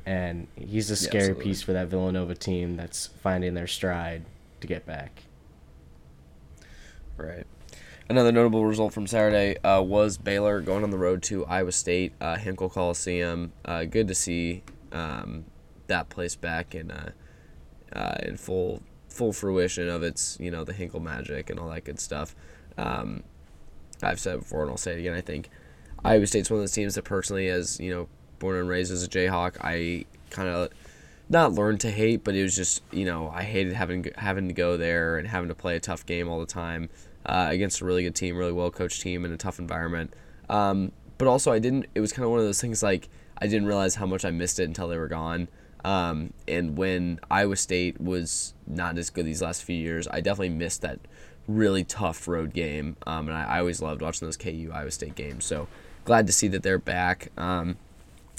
And 0.06 0.48
he's 0.56 0.92
a 0.92 0.96
scary 0.96 1.24
absolutely. 1.24 1.44
piece 1.44 1.64
for 1.64 1.74
that 1.74 1.88
Villanova 1.88 2.36
team 2.36 2.76
that's 2.78 3.08
finding 3.08 3.56
their 3.56 3.66
stride 3.66 4.26
to 4.60 4.68
get 4.68 4.86
back. 4.86 5.24
Right. 7.18 7.48
Another 8.08 8.32
notable 8.32 8.64
result 8.66 8.94
from 8.94 9.08
Saturday 9.08 9.58
uh, 9.64 9.82
was 9.82 10.20
Baylor 10.20 10.62
going 10.62 10.84
on 10.84 10.92
the 10.92 10.98
road 11.00 11.24
to 11.24 11.46
Iowa 11.46 11.72
State, 11.72 12.14
uh, 12.22 12.38
Hinkle 12.38 12.70
Coliseum. 12.70 13.54
Uh, 13.66 13.86
good 13.86 14.08
to 14.08 14.16
see 14.16 14.64
um, 14.92 15.46
that 15.88 16.10
place 16.10 16.36
back 16.36 16.76
in 16.76 16.92
uh, 16.92 17.12
uh, 17.94 18.18
in 18.22 18.38
full 18.38 18.82
full 19.12 19.34
fruition 19.34 19.90
of 19.90 20.04
its 20.04 20.38
you 20.40 20.50
know 20.50 20.64
the 20.64 20.74
Hinkle 20.74 21.00
magic 21.00 21.50
and 21.50 21.60
all 21.60 21.70
that 21.70 21.84
good 21.84 22.00
stuff. 22.00 22.36
Um, 22.78 23.24
I've 24.02 24.20
said 24.20 24.40
before 24.40 24.62
and 24.62 24.72
I'll 24.72 24.78
say 24.78 24.94
it 24.94 25.00
again. 25.00 25.14
I 25.14 25.22
think 25.22 25.50
Iowa 26.04 26.26
State's 26.26 26.50
one 26.50 26.58
of 26.58 26.64
those 26.64 26.72
teams 26.72 26.96
that 26.96 27.04
personally, 27.04 27.50
as 27.50 27.80
you 27.80 27.92
know, 27.92 28.08
born 28.40 28.58
and 28.58 28.70
raised 28.70 28.92
as 28.92 29.04
a 29.04 29.08
Jayhawk, 29.08 29.58
I 29.62 30.06
kind 30.30 30.50
of 30.50 30.70
not 31.30 31.54
learned 31.54 31.80
to 31.82 31.92
hate, 31.92 32.24
but 32.24 32.36
it 32.36 32.44
was 32.44 32.56
just 32.56 32.82
you 32.92 33.06
know 33.06 33.30
I 33.30 33.44
hated 33.44 33.74
having 33.74 34.08
having 34.16 34.48
to 34.48 34.54
go 34.54 34.78
there 34.78 35.18
and 35.18 35.28
having 35.28 35.50
to 35.50 35.56
play 35.56 35.76
a 35.76 35.80
tough 35.80 36.06
game 36.06 36.28
all 36.30 36.40
the 36.40 36.46
time 36.46 36.90
uh, 37.26 37.48
against 37.50 37.82
a 37.82 37.86
really 37.86 38.04
good 38.04 38.16
team, 38.16 38.38
really 38.38 38.54
well 38.54 38.72
coached 38.72 39.02
team 39.02 39.26
in 39.26 39.32
a 39.32 39.38
tough 39.38 39.60
environment. 39.60 40.14
Um, 40.50 40.92
but 41.18 41.28
also 41.28 41.52
I 41.52 41.60
didn't. 41.60 41.86
It 41.94 42.00
was 42.00 42.14
kind 42.14 42.24
of 42.24 42.32
one 42.32 42.40
of 42.40 42.46
those 42.46 42.62
things 42.62 42.82
like 42.82 43.10
I 43.38 43.48
didn't 43.48 43.68
realize 43.68 43.96
how 43.96 44.06
much 44.06 44.26
I 44.26 44.32
missed 44.32 44.60
it 44.60 44.64
until 44.64 44.88
they 44.88 44.98
were 44.98 45.08
gone. 45.08 45.50
Um, 45.84 46.34
and 46.48 46.78
when 46.78 47.20
Iowa 47.30 47.56
State 47.56 48.00
was 48.00 48.54
not 48.68 48.98
as 48.98 49.10
good 49.10 49.26
these 49.26 49.42
last 49.42 49.64
few 49.64 49.76
years, 49.76 50.08
I 50.08 50.22
definitely 50.22 50.50
missed 50.50 50.82
that 50.82 51.00
really 51.48 51.84
tough 51.84 52.28
road 52.28 52.54
game. 52.54 52.98
Um, 53.08 53.28
and 53.28 53.38
I, 53.38 53.44
I 53.44 53.60
always 53.60 53.82
loved 53.82 54.02
watching 54.02 54.28
those 54.28 54.38
KU 54.38 54.72
Iowa 54.74 54.92
State 54.92 55.16
games. 55.16 55.46
So 55.46 55.68
glad 56.06 56.28
to 56.28 56.34
see 56.34 56.48
that 56.50 56.64
they're 56.64 56.80
back. 56.80 57.32
Um, 57.38 57.78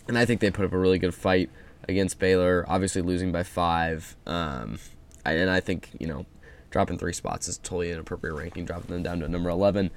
and 0.09 0.19
I 0.19 0.25
think 0.25 0.41
they 0.41 0.51
put 0.51 0.65
up 0.65 0.73
a 0.73 0.79
really 0.79 0.99
good 0.99 1.15
fight 1.15 1.51
against 1.89 2.19
Baylor. 2.19 2.65
Obviously 2.69 3.03
losing 3.03 3.33
by 3.33 3.43
five. 3.43 4.17
Um, 4.27 4.79
I, 5.25 5.33
and 5.33 5.51
I 5.51 5.61
think 5.61 5.91
you 5.99 6.07
know 6.07 6.27
dropping 6.71 6.99
three 6.99 7.13
spots 7.13 7.49
is 7.49 7.59
totally 7.59 7.91
an 7.93 8.01
appropriate 8.01 8.35
ranking. 8.35 8.65
Dropping 8.65 8.91
them 8.91 9.03
down 9.03 9.21
to 9.21 9.29
number 9.29 9.51
eleven. 9.51 9.91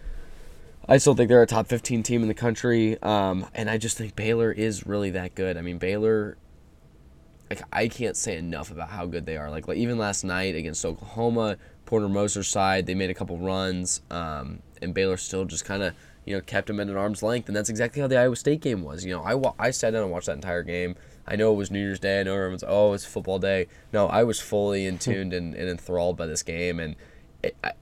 I 0.87 0.97
still 0.97 1.15
think 1.15 1.29
they're 1.29 1.41
a 1.41 1.47
top 1.47 1.65
15 1.65 2.03
team 2.03 2.21
in 2.21 2.27
the 2.27 2.35
country, 2.35 3.01
um, 3.01 3.47
and 3.55 3.71
I 3.71 3.79
just 3.79 3.97
think 3.97 4.15
Baylor 4.15 4.51
is 4.51 4.85
really 4.85 5.09
that 5.11 5.33
good. 5.33 5.57
I 5.57 5.61
mean, 5.61 5.79
Baylor, 5.79 6.37
like 7.49 7.61
I 7.71 7.87
can't 7.87 8.17
say 8.17 8.37
enough 8.37 8.71
about 8.71 8.89
how 8.89 9.05
good 9.05 9.25
they 9.25 9.37
are. 9.37 9.49
Like, 9.49 9.67
like 9.67 9.77
even 9.77 9.97
last 9.97 10.23
night 10.23 10.55
against 10.55 10.85
Oklahoma, 10.85 11.57
Porter 11.85 12.09
Moser's 12.09 12.47
side, 12.47 12.85
they 12.85 12.95
made 12.95 13.09
a 13.09 13.13
couple 13.13 13.37
runs, 13.37 14.01
um, 14.09 14.61
and 14.81 14.93
Baylor 14.93 15.17
still 15.17 15.45
just 15.45 15.65
kind 15.65 15.83
of 15.83 15.93
you 16.25 16.35
know 16.35 16.41
kept 16.41 16.67
them 16.67 16.79
at 16.79 16.87
an 16.87 16.97
arm's 16.97 17.21
length, 17.21 17.47
and 17.47 17.55
that's 17.55 17.69
exactly 17.69 18.01
how 18.01 18.07
the 18.07 18.17
Iowa 18.17 18.35
State 18.35 18.61
game 18.61 18.83
was. 18.83 19.05
You 19.05 19.13
know, 19.13 19.23
I 19.23 19.35
wa- 19.35 19.53
I 19.59 19.71
sat 19.71 19.91
down 19.91 20.03
and 20.03 20.11
watched 20.11 20.27
that 20.27 20.33
entire 20.33 20.63
game. 20.63 20.95
I 21.27 21.35
know 21.35 21.51
it 21.53 21.55
was 21.55 21.71
New 21.71 21.79
Year's 21.79 21.99
Day. 21.99 22.19
I 22.19 22.23
know 22.23 22.33
everyone's 22.33 22.63
oh 22.67 22.93
it's 22.93 23.05
football 23.05 23.39
day. 23.39 23.67
No, 23.93 24.07
I 24.07 24.23
was 24.23 24.39
fully 24.39 24.85
in 24.85 24.97
tuned 24.99 25.33
and, 25.33 25.53
and 25.53 25.69
enthralled 25.69 26.17
by 26.17 26.25
this 26.25 26.43
game, 26.43 26.79
and 26.79 26.95
it, 27.43 27.55
I, 27.63 27.73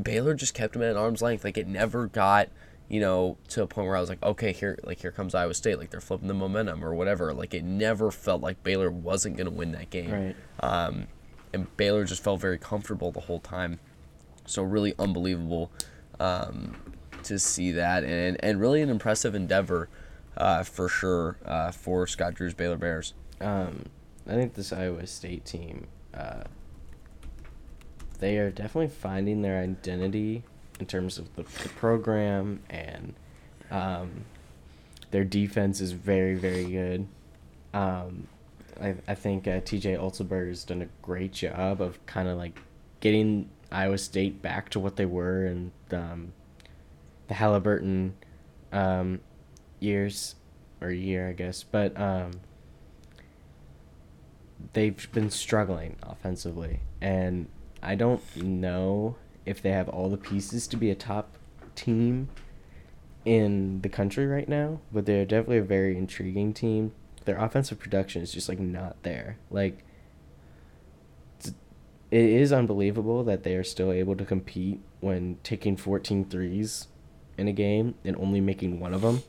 Baylor 0.00 0.34
just 0.34 0.54
kept 0.54 0.74
them 0.74 0.82
at 0.82 0.90
an 0.90 0.96
arm's 0.96 1.22
length. 1.22 1.44
Like 1.44 1.58
it 1.58 1.66
never 1.66 2.06
got, 2.06 2.48
you 2.88 3.00
know, 3.00 3.38
to 3.48 3.62
a 3.62 3.66
point 3.66 3.86
where 3.86 3.96
I 3.96 4.00
was 4.00 4.08
like, 4.08 4.22
okay, 4.22 4.52
here, 4.52 4.78
like 4.84 5.00
here 5.00 5.10
comes 5.10 5.34
Iowa 5.34 5.54
State, 5.54 5.78
like 5.78 5.90
they're 5.90 6.00
flipping 6.00 6.28
the 6.28 6.34
momentum 6.34 6.84
or 6.84 6.94
whatever. 6.94 7.32
Like 7.32 7.54
it 7.54 7.64
never 7.64 8.10
felt 8.10 8.42
like 8.42 8.62
Baylor 8.62 8.90
wasn't 8.90 9.36
gonna 9.36 9.50
win 9.50 9.72
that 9.72 9.90
game. 9.90 10.10
Right. 10.10 10.36
Um, 10.60 11.06
and 11.52 11.74
Baylor 11.76 12.04
just 12.04 12.22
felt 12.22 12.40
very 12.40 12.58
comfortable 12.58 13.10
the 13.10 13.20
whole 13.20 13.40
time. 13.40 13.80
So 14.46 14.62
really 14.62 14.94
unbelievable 14.98 15.70
um, 16.20 16.76
to 17.22 17.38
see 17.38 17.72
that, 17.72 18.04
and 18.04 18.36
and 18.44 18.60
really 18.60 18.82
an 18.82 18.90
impressive 18.90 19.34
endeavor 19.34 19.88
uh, 20.36 20.62
for 20.62 20.88
sure 20.88 21.38
uh, 21.46 21.70
for 21.70 22.06
Scott 22.06 22.34
Drew's 22.34 22.54
Baylor 22.54 22.76
Bears. 22.76 23.14
Um, 23.40 23.86
I 24.26 24.32
think 24.32 24.54
this 24.54 24.72
Iowa 24.72 25.06
State 25.06 25.44
team, 25.44 25.86
uh, 26.12 26.44
they 28.18 28.38
are 28.38 28.50
definitely 28.50 28.88
finding 28.88 29.42
their 29.42 29.62
identity 29.62 30.44
in 30.80 30.86
terms 30.86 31.18
of 31.18 31.34
the, 31.36 31.42
the 31.62 31.68
program 31.70 32.60
and 32.68 33.14
um, 33.70 34.24
their 35.10 35.24
defense 35.24 35.80
is 35.80 35.92
very 35.92 36.34
very 36.34 36.64
good. 36.64 37.06
Um, 37.72 38.28
I 38.80 38.94
I 39.06 39.14
think 39.14 39.46
uh, 39.46 39.60
T.J. 39.64 39.94
Otzelberger 39.94 40.48
has 40.48 40.64
done 40.64 40.82
a 40.82 40.88
great 41.02 41.32
job 41.32 41.80
of 41.80 42.04
kind 42.06 42.28
of 42.28 42.36
like 42.36 42.58
getting 43.00 43.50
Iowa 43.70 43.98
State 43.98 44.42
back 44.42 44.70
to 44.70 44.80
what 44.80 44.96
they 44.96 45.06
were 45.06 45.46
and 45.46 45.72
um, 45.92 46.32
the 47.28 47.34
Halliburton 47.34 48.14
um, 48.72 49.20
years 49.80 50.34
or 50.80 50.90
year 50.90 51.28
I 51.28 51.32
guess, 51.32 51.62
but 51.62 51.98
um, 51.98 52.32
they've 54.72 55.10
been 55.12 55.30
struggling 55.30 55.96
offensively, 56.02 56.80
and 57.00 57.48
I 57.82 57.94
don't 57.94 58.36
know 58.36 59.16
if 59.46 59.60
they 59.62 59.70
have 59.70 59.88
all 59.88 60.08
the 60.08 60.16
pieces 60.16 60.66
to 60.68 60.76
be 60.76 60.90
a 60.90 60.94
top 60.94 61.36
team 61.74 62.28
in 63.24 63.80
the 63.80 63.88
country 63.88 64.26
right 64.26 64.48
now, 64.48 64.80
but 64.92 65.06
they're 65.06 65.24
definitely 65.24 65.58
a 65.58 65.62
very 65.62 65.96
intriguing 65.96 66.52
team. 66.52 66.92
Their 67.24 67.36
offensive 67.38 67.78
production 67.78 68.22
is 68.22 68.32
just 68.32 68.48
like 68.48 68.58
not 68.58 69.02
there. 69.02 69.38
Like 69.50 69.84
it's- 72.10 72.52
unbelievable 72.52 73.24
that 73.24 73.42
they 73.42 73.54
are 73.56 73.64
still 73.64 73.90
able 73.90 74.14
to 74.16 74.24
compete 74.24 74.80
when 75.00 75.38
taking 75.42 75.76
14 75.76 76.24
threes 76.26 76.88
in 77.36 77.48
a 77.48 77.52
game 77.52 77.94
and 78.04 78.16
only 78.16 78.40
making 78.40 78.78
one 78.78 78.94
of 78.94 79.00
them 79.00 79.22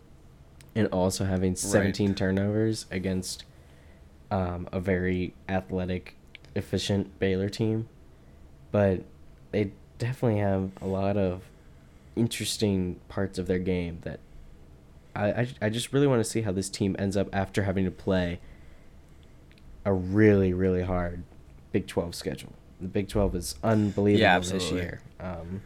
and 0.76 0.88
also 0.90 1.26
having 1.26 1.56
17 1.56 2.14
turnovers 2.16 2.86
against 2.92 3.46
um, 4.30 4.68
a 4.72 4.80
very 4.80 5.34
athletic, 5.48 6.16
efficient 6.54 7.18
Baylor 7.20 7.50
team. 7.50 7.88
But 8.72 9.04
they 9.52 9.72
definitely 9.98 10.40
have 10.40 10.72
a 10.82 10.88
lot 10.88 11.18
of 11.18 11.44
interesting 12.16 13.00
parts 13.10 13.38
of 13.38 13.48
their 13.48 13.60
game 13.60 14.00
that 14.04 14.20
I, 15.16 15.26
I, 15.32 15.48
I 15.64 15.70
just 15.70 15.94
really 15.94 16.08
want 16.08 16.20
to 16.24 16.30
see 16.30 16.42
how 16.42 16.52
this 16.52 16.70
team 16.70 16.96
ends 17.00 17.16
up 17.16 17.28
after 17.34 17.64
having 17.64 17.86
to 17.86 17.92
play 17.92 18.40
a 19.86 19.94
really, 19.94 20.54
really 20.54 20.84
hard 20.84 21.24
Big 21.72 21.88
12 21.88 22.16
schedule. 22.16 22.54
The 22.82 22.88
Big 22.88 23.08
12 23.08 23.36
is 23.36 23.56
unbelievable 23.64 24.22
Yeah, 24.22 24.40
this 24.40 24.72
year. 24.72 25.02
Um, 25.20 25.62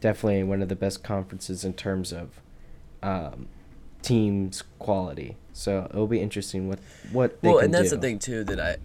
definitely 0.00 0.42
one 0.44 0.62
of 0.62 0.68
the 0.68 0.76
best 0.76 1.02
conferences 1.02 1.64
in 1.64 1.74
terms 1.74 2.12
of 2.12 2.40
um, 3.02 3.48
teams 4.02 4.62
quality. 4.78 5.36
So 5.52 5.86
it'll 5.90 6.06
be 6.06 6.20
interesting 6.20 6.68
what 6.68 6.78
what 7.12 7.42
they 7.42 7.48
well, 7.48 7.58
and 7.58 7.74
that's 7.74 7.90
do. 7.90 7.96
the 7.96 8.02
thing 8.02 8.18
too 8.18 8.44
that 8.44 8.60
I, 8.60 8.76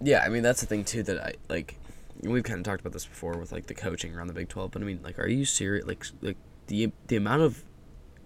yeah, 0.00 0.22
I 0.24 0.28
mean 0.28 0.42
that's 0.42 0.60
the 0.60 0.66
thing 0.66 0.84
too 0.84 1.02
that 1.04 1.18
I 1.18 1.34
like. 1.48 1.76
We've 2.20 2.44
kind 2.44 2.58
of 2.58 2.64
talked 2.64 2.80
about 2.80 2.92
this 2.92 3.06
before 3.06 3.36
with 3.38 3.52
like 3.52 3.66
the 3.66 3.74
coaching 3.74 4.14
around 4.14 4.28
the 4.28 4.34
Big 4.34 4.48
Twelve, 4.48 4.70
but 4.70 4.82
I 4.82 4.84
mean, 4.84 5.00
like, 5.02 5.18
are 5.18 5.28
you 5.28 5.44
serious? 5.44 5.86
Like, 5.86 6.04
like 6.20 6.36
the 6.68 6.92
the 7.08 7.16
amount 7.16 7.42
of 7.42 7.64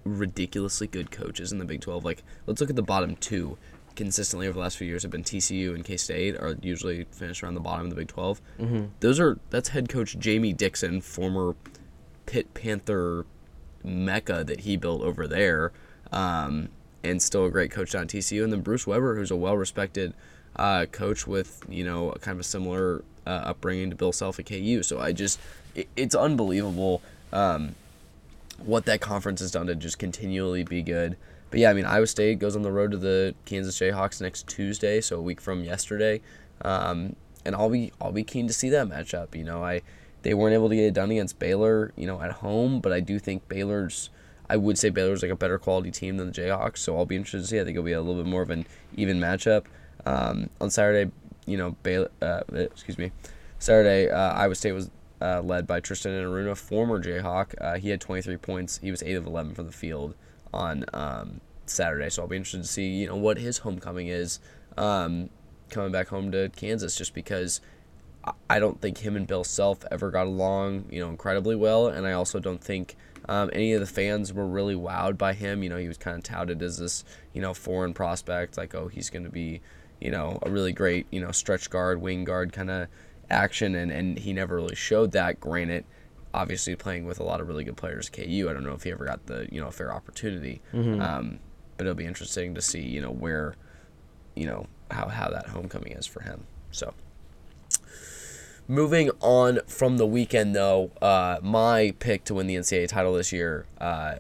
ridiculously 0.04 0.86
good 0.86 1.10
coaches 1.10 1.52
in 1.52 1.58
the 1.58 1.64
Big 1.64 1.80
Twelve. 1.80 2.04
Like, 2.04 2.22
let's 2.46 2.60
look 2.60 2.70
at 2.70 2.76
the 2.76 2.82
bottom 2.82 3.16
two. 3.16 3.58
Consistently 3.94 4.46
over 4.46 4.52
the 4.52 4.60
last 4.60 4.76
few 4.76 4.86
years 4.86 5.04
have 5.04 5.10
been 5.10 5.22
TCU 5.24 5.74
and 5.74 5.82
K 5.82 5.96
State 5.96 6.36
are 6.36 6.54
usually 6.60 7.04
finished 7.12 7.42
around 7.42 7.54
the 7.54 7.60
bottom 7.60 7.86
of 7.86 7.90
the 7.90 7.96
Big 7.96 8.08
12 8.08 8.42
Mm-hmm. 8.58 8.84
Those 9.00 9.18
are 9.18 9.38
that's 9.48 9.70
head 9.70 9.88
coach 9.88 10.18
Jamie 10.18 10.52
Dixon, 10.52 11.00
former 11.00 11.56
Pitt 12.26 12.52
Panther 12.52 13.24
mecca 13.82 14.44
that 14.44 14.60
he 14.60 14.76
built 14.76 15.00
over 15.00 15.26
there, 15.26 15.72
um, 16.12 16.68
and 17.02 17.22
still 17.22 17.46
a 17.46 17.50
great 17.50 17.70
coach 17.70 17.92
down 17.92 18.02
at 18.02 18.08
TCU. 18.08 18.44
And 18.44 18.52
then 18.52 18.60
Bruce 18.60 18.86
Weber, 18.86 19.16
who's 19.16 19.30
a 19.30 19.36
well-respected 19.36 20.12
uh, 20.56 20.86
coach 20.86 21.26
with 21.26 21.64
you 21.68 21.84
know 21.84 22.12
kind 22.20 22.34
of 22.34 22.40
a 22.40 22.44
similar 22.44 23.04
uh, 23.26 23.42
upbringing 23.44 23.90
to 23.90 23.96
Bill 23.96 24.12
Self 24.12 24.38
at 24.38 24.46
KU. 24.46 24.82
So 24.82 24.98
I 24.98 25.12
just 25.12 25.38
it, 25.74 25.88
it's 25.96 26.14
unbelievable 26.14 27.02
um, 27.32 27.74
what 28.64 28.86
that 28.86 29.00
conference 29.00 29.40
has 29.40 29.50
done 29.50 29.66
to 29.66 29.74
just 29.74 29.98
continually 29.98 30.64
be 30.64 30.82
good. 30.82 31.16
But 31.50 31.60
yeah, 31.60 31.70
I 31.70 31.74
mean 31.74 31.84
Iowa 31.84 32.06
State 32.06 32.38
goes 32.38 32.56
on 32.56 32.62
the 32.62 32.72
road 32.72 32.90
to 32.92 32.96
the 32.96 33.34
Kansas 33.44 33.78
Jayhawks 33.78 34.20
next 34.20 34.46
Tuesday, 34.48 35.00
so 35.00 35.18
a 35.18 35.22
week 35.22 35.40
from 35.40 35.62
yesterday. 35.62 36.20
Um, 36.62 37.16
and 37.44 37.54
I'll 37.54 37.70
be 37.70 37.92
I'll 38.00 38.12
be 38.12 38.24
keen 38.24 38.46
to 38.46 38.52
see 38.52 38.68
that 38.70 38.88
matchup. 38.88 39.34
You 39.34 39.44
know, 39.44 39.62
I 39.62 39.82
they 40.22 40.34
weren't 40.34 40.54
able 40.54 40.68
to 40.68 40.74
get 40.74 40.84
it 40.84 40.94
done 40.94 41.10
against 41.10 41.38
Baylor, 41.38 41.92
you 41.96 42.06
know, 42.06 42.20
at 42.20 42.32
home, 42.32 42.80
but 42.80 42.92
I 42.92 43.00
do 43.00 43.18
think 43.18 43.48
Baylor's 43.48 44.10
I 44.48 44.56
would 44.56 44.78
say 44.78 44.90
Baylor's 44.90 45.22
like 45.22 45.30
a 45.30 45.36
better 45.36 45.58
quality 45.58 45.90
team 45.90 46.16
than 46.16 46.28
the 46.28 46.32
Jayhawks, 46.32 46.78
so 46.78 46.96
I'll 46.96 47.06
be 47.06 47.16
interested 47.16 47.40
to 47.40 47.46
see. 47.46 47.60
I 47.60 47.64
think 47.64 47.74
it'll 47.74 47.84
be 47.84 47.92
a 47.92 48.00
little 48.00 48.22
bit 48.22 48.30
more 48.30 48.42
of 48.42 48.50
an 48.50 48.66
even 48.96 49.18
matchup. 49.18 49.64
Um, 50.06 50.50
on 50.60 50.70
Saturday, 50.70 51.10
you 51.46 51.56
know, 51.56 51.72
Baylor, 51.82 52.10
uh, 52.22 52.40
excuse 52.52 52.96
me, 52.96 53.12
Saturday, 53.58 54.08
uh, 54.08 54.32
Iowa 54.32 54.54
State 54.54 54.72
was 54.72 54.90
uh, 55.20 55.40
led 55.42 55.66
by 55.66 55.80
Tristan 55.80 56.12
Enaruna, 56.12 56.56
former 56.56 57.02
Jayhawk. 57.02 57.54
Uh, 57.60 57.78
he 57.78 57.90
had 57.90 58.00
23 58.00 58.36
points. 58.36 58.78
He 58.78 58.90
was 58.90 59.02
8 59.02 59.14
of 59.14 59.26
11 59.26 59.54
from 59.54 59.66
the 59.66 59.72
field 59.72 60.14
on 60.52 60.84
um, 60.92 61.40
Saturday, 61.66 62.08
so 62.10 62.22
I'll 62.22 62.28
be 62.28 62.36
interested 62.36 62.62
to 62.62 62.68
see, 62.68 62.88
you 62.88 63.08
know, 63.08 63.16
what 63.16 63.38
his 63.38 63.58
homecoming 63.58 64.08
is 64.08 64.38
um, 64.76 65.30
coming 65.70 65.92
back 65.92 66.08
home 66.08 66.30
to 66.32 66.48
Kansas, 66.50 66.96
just 66.96 67.14
because 67.14 67.60
I 68.48 68.58
don't 68.58 68.80
think 68.80 68.98
him 68.98 69.16
and 69.16 69.26
Bill 69.26 69.44
Self 69.44 69.84
ever 69.90 70.10
got 70.10 70.26
along, 70.26 70.86
you 70.90 71.00
know, 71.00 71.08
incredibly 71.08 71.56
well, 71.56 71.88
and 71.88 72.06
I 72.06 72.12
also 72.12 72.38
don't 72.38 72.62
think 72.62 72.96
um, 73.28 73.50
any 73.52 73.72
of 73.72 73.80
the 73.80 73.86
fans 73.86 74.32
were 74.32 74.46
really 74.46 74.74
wowed 74.74 75.18
by 75.18 75.32
him. 75.32 75.62
You 75.62 75.68
know, 75.68 75.76
he 75.76 75.88
was 75.88 75.98
kind 75.98 76.16
of 76.16 76.22
touted 76.22 76.62
as 76.62 76.78
this, 76.78 77.04
you 77.32 77.40
know, 77.40 77.54
foreign 77.54 77.94
prospect, 77.94 78.56
like 78.56 78.74
oh, 78.74 78.88
he's 78.88 79.10
going 79.10 79.24
to 79.24 79.30
be, 79.30 79.60
you 80.00 80.10
know, 80.10 80.38
a 80.42 80.50
really 80.50 80.72
great, 80.72 81.06
you 81.10 81.20
know, 81.20 81.32
stretch 81.32 81.70
guard, 81.70 82.00
wing 82.00 82.24
guard 82.24 82.52
kind 82.52 82.70
of 82.70 82.88
action, 83.30 83.74
and 83.74 83.90
and 83.90 84.18
he 84.18 84.32
never 84.32 84.56
really 84.56 84.76
showed 84.76 85.12
that. 85.12 85.40
Granted, 85.40 85.84
obviously 86.34 86.76
playing 86.76 87.06
with 87.06 87.18
a 87.18 87.24
lot 87.24 87.40
of 87.40 87.48
really 87.48 87.64
good 87.64 87.76
players 87.76 88.08
at 88.08 88.12
KU, 88.12 88.46
I 88.48 88.52
don't 88.52 88.64
know 88.64 88.74
if 88.74 88.82
he 88.82 88.90
ever 88.90 89.04
got 89.04 89.26
the 89.26 89.48
you 89.50 89.60
know 89.60 89.70
fair 89.70 89.92
opportunity. 89.92 90.60
Mm-hmm. 90.72 91.00
Um, 91.00 91.38
but 91.76 91.86
it'll 91.86 91.96
be 91.96 92.06
interesting 92.06 92.54
to 92.54 92.62
see, 92.62 92.80
you 92.80 93.00
know, 93.00 93.10
where, 93.10 93.54
you 94.34 94.46
know, 94.46 94.66
how 94.90 95.08
how 95.08 95.28
that 95.30 95.48
homecoming 95.48 95.92
is 95.92 96.06
for 96.06 96.20
him. 96.20 96.46
So. 96.70 96.94
Moving 98.68 99.10
on 99.20 99.60
from 99.68 99.96
the 99.96 100.06
weekend, 100.06 100.56
though, 100.56 100.90
uh, 101.00 101.38
my 101.40 101.94
pick 102.00 102.24
to 102.24 102.34
win 102.34 102.48
the 102.48 102.56
NCAA 102.56 102.88
title 102.88 103.12
this 103.12 103.32
year, 103.32 103.64
uh, 103.80 104.16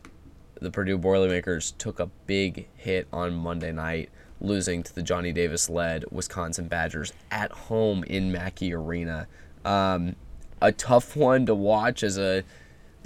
the 0.60 0.70
Purdue 0.70 0.98
Boilermakers 0.98 1.72
took 1.72 1.98
a 1.98 2.06
big 2.26 2.68
hit 2.76 3.08
on 3.12 3.34
Monday 3.34 3.72
night, 3.72 4.08
losing 4.40 4.82
to 4.82 4.94
the 4.94 5.02
Johnny 5.02 5.32
Davis 5.32 5.68
led 5.68 6.04
Wisconsin 6.10 6.68
Badgers 6.68 7.12
at 7.30 7.50
home 7.52 8.04
in 8.04 8.30
Mackey 8.30 8.72
Arena. 8.72 9.26
Um, 9.64 10.16
a 10.60 10.72
tough 10.72 11.16
one 11.16 11.46
to 11.46 11.54
watch 11.54 12.02
as 12.02 12.18
a 12.18 12.44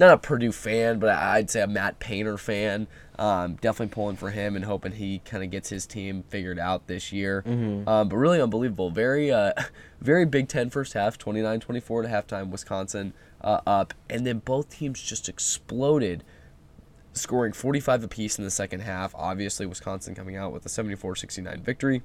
not 0.01 0.15
a 0.15 0.19
Purdue 0.19 0.51
fan, 0.51 0.99
but 0.99 1.11
I'd 1.11 1.51
say 1.51 1.61
a 1.61 1.67
Matt 1.67 1.99
Painter 2.01 2.39
fan. 2.39 2.87
Um, 3.19 3.57
definitely 3.57 3.93
pulling 3.93 4.17
for 4.17 4.31
him 4.31 4.57
and 4.57 4.65
hoping 4.65 4.93
he 4.93 5.19
kind 5.27 5.45
of 5.45 5.51
gets 5.51 5.69
his 5.69 5.87
team 5.87 6.25
figured 6.31 6.59
out 6.59 6.87
this 6.87 7.13
year. 7.13 7.45
Mm-hmm. 7.47 7.87
Um, 7.87 8.09
but 8.09 8.17
really 8.17 8.41
unbelievable. 8.41 8.91
Very, 8.91 9.31
uh, 9.31 9.53
very 10.01 10.25
Big 10.25 10.49
Ten 10.49 10.71
first 10.71 10.95
half, 10.95 11.19
29 11.19 11.61
24 11.61 12.05
at 12.05 12.29
halftime, 12.29 12.51
Wisconsin 12.51 13.13
uh, 13.43 13.61
up. 13.67 13.93
And 14.09 14.27
then 14.27 14.39
both 14.39 14.71
teams 14.71 15.03
just 15.03 15.29
exploded, 15.29 16.25
scoring 17.13 17.53
45 17.53 18.05
apiece 18.05 18.39
in 18.39 18.45
the 18.45 18.51
second 18.51 18.81
half. 18.81 19.15
Obviously, 19.15 19.67
Wisconsin 19.67 20.15
coming 20.15 20.37
out 20.37 20.53
with 20.53 20.65
a 20.67 20.69
74 20.69 21.17
69 21.17 21.63
victory. 21.63 22.03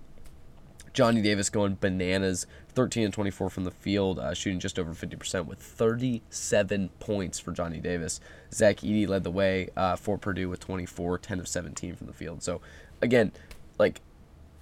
Johnny 0.94 1.22
Davis 1.22 1.50
going 1.50 1.78
bananas, 1.80 2.48
13 2.70 3.04
and 3.04 3.14
24 3.14 3.50
from 3.50 3.66
the 3.66 3.72
field, 3.72 4.18
uh, 4.18 4.34
shooting 4.34 4.62
just 4.62 4.80
over 4.80 4.94
50% 4.94 5.46
with 5.46 5.60
37 5.60 6.90
points 7.00 7.38
for 7.38 7.52
Johnny 7.52 7.80
Davis. 7.80 8.22
Zach 8.54 8.78
Edey 8.78 9.06
led 9.06 9.26
the 9.26 9.32
way 9.32 9.70
uh, 9.76 9.98
for 9.98 10.18
Purdue 10.18 10.48
with 10.48 10.62
24, 10.62 11.18
10 11.18 11.40
of 11.42 11.50
17 11.50 11.98
from 11.98 12.08
the 12.08 12.14
field. 12.14 12.42
So, 12.42 12.62
again, 13.02 13.34
like, 13.78 14.00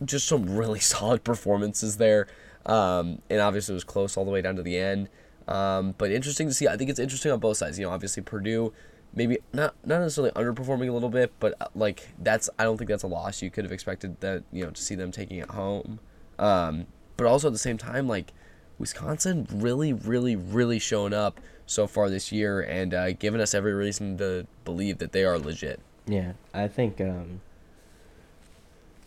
just 0.04 0.28
some 0.28 0.58
really 0.58 0.80
solid 0.82 1.24
performances 1.24 1.98
there. 1.98 2.28
Um, 2.66 3.22
and 3.30 3.40
obviously, 3.40 3.74
it 3.74 3.76
was 3.76 3.84
close 3.84 4.18
all 4.18 4.26
the 4.26 4.32
way 4.32 4.42
down 4.42 4.56
to 4.56 4.64
the 4.64 4.78
end. 4.78 5.10
Um, 5.48 5.94
but 6.00 6.12
interesting 6.12 6.48
to 6.48 6.54
see. 6.54 6.68
I 6.68 6.78
think 6.78 6.90
it's 6.90 7.00
interesting 7.00 7.32
on 7.32 7.40
both 7.40 7.58
sides. 7.58 7.78
You 7.78 7.86
know, 7.86 7.92
obviously, 7.92 8.24
Purdue 8.24 8.74
maybe 9.16 9.38
not 9.54 9.76
not 9.86 10.02
necessarily 10.02 10.32
underperforming 10.32 10.90
a 10.90 10.92
little 10.92 11.10
bit, 11.10 11.32
but 11.40 11.56
uh, 11.62 11.68
like 11.76 12.10
that's 12.20 12.50
I 12.58 12.64
don't 12.64 12.78
think 12.78 12.90
that's 12.90 13.04
a 13.04 13.08
loss. 13.08 13.42
You 13.42 13.50
could 13.50 13.64
have 13.64 13.72
expected 13.72 14.20
that 14.22 14.44
you 14.52 14.64
know 14.64 14.72
to 14.72 14.82
see 14.82 14.96
them 14.96 15.12
taking 15.12 15.38
it 15.38 15.52
home. 15.52 16.00
Um, 16.40 16.88
but 17.18 17.28
also 17.28 17.48
at 17.48 17.54
the 17.54 17.60
same 17.60 17.78
time, 17.78 18.08
like 18.08 18.34
Wisconsin 18.80 19.48
really, 19.52 19.94
really, 19.94 20.36
really 20.36 20.80
showing 20.80 21.14
up 21.14 21.40
so 21.66 21.88
far 21.88 22.10
this 22.10 22.32
year 22.32 22.62
and 22.62 22.94
uh, 22.94 23.12
giving 23.14 23.40
us 23.40 23.54
every 23.54 23.74
reason 23.74 24.18
to 24.18 24.48
believe 24.66 24.98
that 24.98 25.12
they 25.12 25.24
are 25.24 25.38
legit. 25.38 25.80
Yeah, 26.06 26.34
I 26.54 26.68
think 26.68 27.00
um, 27.00 27.42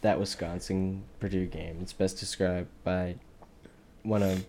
that 0.01 0.19
Wisconsin 0.19 1.03
Purdue 1.21 1.47
game 1.47 1.79
it's 1.83 1.93
best 1.93 2.19
described 2.19 2.69
by 2.85 3.17
one 4.03 4.23
of 4.23 4.47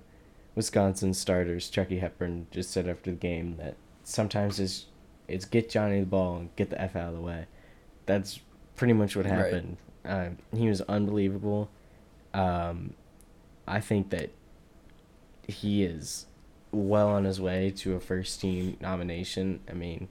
Wisconsin's 0.56 1.18
starters, 1.18 1.70
Chucky 1.70 2.00
Hepburn, 2.00 2.48
just 2.52 2.72
said 2.72 2.88
after 2.88 3.12
the 3.12 3.18
game 3.18 3.58
that 3.58 3.76
sometimes 4.04 4.60
it's 4.60 4.86
it's 5.28 5.46
get 5.46 5.70
Johnny 5.70 6.00
the 6.00 6.06
ball 6.06 6.38
and 6.38 6.56
get 6.56 6.70
the 6.70 6.82
f 6.82 6.96
out 6.96 7.10
of 7.10 7.16
the 7.16 7.22
way. 7.22 7.46
That's 8.06 8.40
pretty 8.76 8.94
much 8.94 9.16
what 9.16 9.26
Right. 9.26 9.34
happened. 9.36 9.78
Uh, 10.06 10.30
he 10.56 10.68
was 10.70 10.82
unbelievable. 10.82 11.70
Um, 12.34 12.94
I 13.68 13.80
think 13.82 14.10
that 14.12 14.30
he 15.48 15.84
is 15.84 16.26
well 16.72 17.10
on 17.10 17.24
his 17.26 17.40
way 17.42 17.72
to 17.72 17.96
a 17.96 18.00
first 18.00 18.40
team 18.42 18.78
nomination. 18.80 19.60
I 19.70 19.74
mean, 19.74 20.08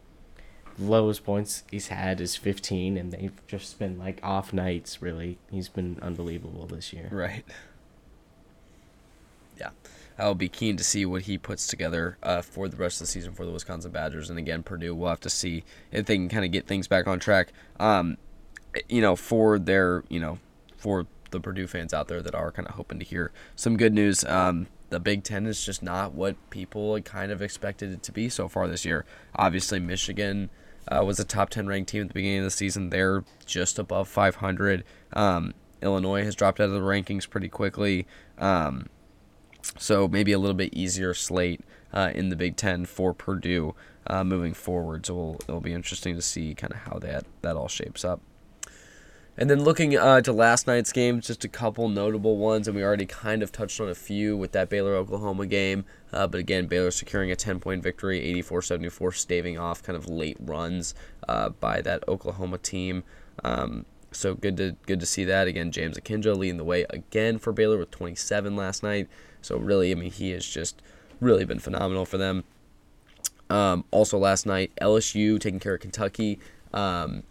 lowest 0.79 1.25
points 1.25 1.63
he's 1.71 1.89
had 1.89 2.21
is 2.21 2.37
15, 2.37 2.97
and 2.99 3.13
they've 3.13 3.41
just 3.47 3.79
been 3.79 3.99
like 3.99 4.21
off 4.23 4.53
nights, 4.53 5.01
really. 5.01 5.39
He's 5.51 5.69
been 5.69 5.99
unbelievable 6.03 6.67
this 6.67 6.93
year. 6.93 7.09
Right. 7.11 7.45
Yeah. 9.59 9.71
I'll 10.19 10.35
be 10.35 10.49
keen 10.49 10.77
to 10.77 10.85
see 10.85 11.05
what 11.05 11.23
he 11.23 11.37
puts 11.39 11.67
together 11.67 12.17
uh, 12.23 12.43
for 12.43 12.69
the 12.69 12.77
rest 12.77 13.01
of 13.01 13.07
the 13.07 13.13
season 13.13 13.33
for 13.33 13.45
the 13.45 13.53
Wisconsin 13.53 13.91
Badgers. 13.91 14.31
And 14.31 14.39
again, 14.39 14.63
Purdue, 14.63 14.95
we'll 14.95 15.11
have 15.11 15.21
to 15.21 15.31
see 15.31 15.65
if 15.93 16.07
they 16.07 16.17
can 16.17 16.29
kind 16.29 16.45
of 16.45 16.53
get 16.53 16.67
things 16.67 16.89
back 16.89 17.07
on 17.07 17.19
track. 17.19 17.53
Um, 17.79 18.17
you 18.89 19.01
know, 19.01 19.17
for 19.17 19.59
their, 19.59 20.05
you 20.09 20.21
know, 20.21 20.39
for 20.77 21.07
the 21.31 21.41
Purdue 21.41 21.67
fans 21.67 21.93
out 21.93 22.09
there 22.09 22.23
that 22.23 22.35
are 22.35 22.51
kind 22.51 22.69
of 22.69 22.75
hoping 22.75 22.99
to 22.99 23.05
hear 23.05 23.33
some 23.55 23.77
good 23.77 23.93
news. 23.93 24.25
Um, 24.25 24.69
the 24.89 25.01
Big 25.01 25.25
Ten 25.25 25.47
is 25.47 25.65
just 25.65 25.83
not 25.83 26.15
what 26.15 26.37
people 26.51 27.01
kind 27.03 27.33
of 27.33 27.43
expected 27.43 27.93
it 27.93 28.03
to 28.05 28.13
be 28.13 28.29
so 28.29 28.49
far 28.49 28.69
this 28.69 28.85
year. 28.85 29.05
Obviously, 29.35 29.81
Michigan 29.81 30.49
uh, 30.89 31.03
was 31.05 31.19
a 31.19 31.25
top 31.25 31.51
10 31.51 31.67
ranked 31.67 31.91
team 31.91 32.03
at 32.03 32.09
the 32.09 32.15
beginning 32.15 32.39
of 32.39 32.45
the 32.45 32.51
season. 32.51 32.91
They're 32.91 33.25
just 33.45 33.79
above 33.79 34.09
500. 34.09 34.85
Um, 35.13 35.55
Illinois 35.83 36.25
has 36.25 36.35
dropped 36.35 36.61
out 36.61 36.69
of 36.69 36.73
the 36.73 36.81
rankings 36.81 37.29
pretty 37.29 37.49
quickly. 37.49 38.07
Um, 38.39 38.87
so 39.79 40.09
maybe 40.09 40.33
a 40.33 40.39
little 40.39 40.57
bit 40.57 40.75
easier 40.75 41.15
slate 41.15 41.63
uh, 41.93 42.11
in 42.15 42.29
the 42.29 42.37
Big 42.37 42.57
Ten 42.57 42.85
for 42.85 43.13
Purdue 43.13 43.75
uh, 44.07 44.25
moving 44.25 44.55
forward. 44.55 45.07
So 45.07 45.15
we'll, 45.15 45.35
it'll 45.49 45.61
be 45.61 45.73
interesting 45.73 46.15
to 46.17 46.23
see 46.23 46.55
kind 46.55 46.73
of 46.73 46.81
how 46.81 46.99
that, 47.01 47.25
that 47.43 47.57
all 47.57 47.69
shapes 47.69 48.05
up. 48.05 48.21
And 49.39 49.51
then 49.51 49.63
looking 49.63 49.97
uh, 49.97 50.23
to 50.23 50.33
last 50.33 50.67
night's 50.67 50.93
game, 50.93 51.21
just 51.21 51.45
a 51.45 51.49
couple 51.49 51.91
notable 51.91 52.39
ones, 52.39 52.67
and 52.67 52.77
we 52.77 52.83
already 52.83 53.05
kind 53.05 53.43
of 53.43 53.53
touched 53.53 53.81
on 53.83 53.89
a 53.89 53.95
few 53.95 54.35
with 54.35 54.53
that 54.53 54.71
Baylor 54.71 54.95
Oklahoma 54.95 55.45
game. 55.45 55.85
Uh, 56.11 56.27
but 56.27 56.41
again, 56.41 56.67
Baylor 56.67 56.91
securing 56.91 57.31
a 57.31 57.37
10 57.37 57.61
point 57.61 57.83
victory, 57.83 58.19
84 58.23 58.63
74, 58.63 59.13
staving 59.13 59.59
off 59.59 59.83
kind 59.83 59.97
of 59.97 60.09
late 60.09 60.39
runs 60.41 60.95
uh, 61.29 61.51
by 61.51 61.83
that 61.83 62.03
Oklahoma 62.09 62.57
team. 62.57 63.05
Um, 63.45 63.85
so 64.11 64.35
good 64.35 64.57
to 64.57 64.77
good 64.87 65.01
to 65.01 65.07
see 65.07 65.25
that 65.25 65.47
again. 65.47 65.71
James 65.71 65.99
Akinjo 65.99 66.35
leading 66.35 66.57
the 66.57 66.65
way 66.65 66.87
again 66.89 67.39
for 67.39 67.53
Baylor 67.53 67.77
with 67.77 67.91
27 67.91 68.57
last 68.57 68.83
night. 68.83 69.09
So 69.47 69.57
really, 69.57 69.93
I 69.93 69.95
mean, 69.95 70.11
he 70.11 70.31
has 70.31 70.47
just 70.47 70.83
really 71.21 71.45
been 71.45 71.59
phenomenal 71.59 72.05
for 72.05 72.19
them. 72.19 72.45
Um, 73.49 73.85
also 73.91 74.19
last 74.19 74.45
night, 74.45 74.73
LSU 74.81 75.41
taking 75.41 75.61
care 75.61 75.75
of 75.75 75.81
Kentucky. 75.81 76.39
Um, 76.73 77.23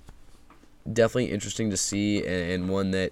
definitely 0.92 1.32
interesting 1.32 1.70
to 1.70 1.78
see, 1.78 2.20
and, 2.20 2.52
and 2.52 2.70
one 2.70 2.92
that 2.92 3.12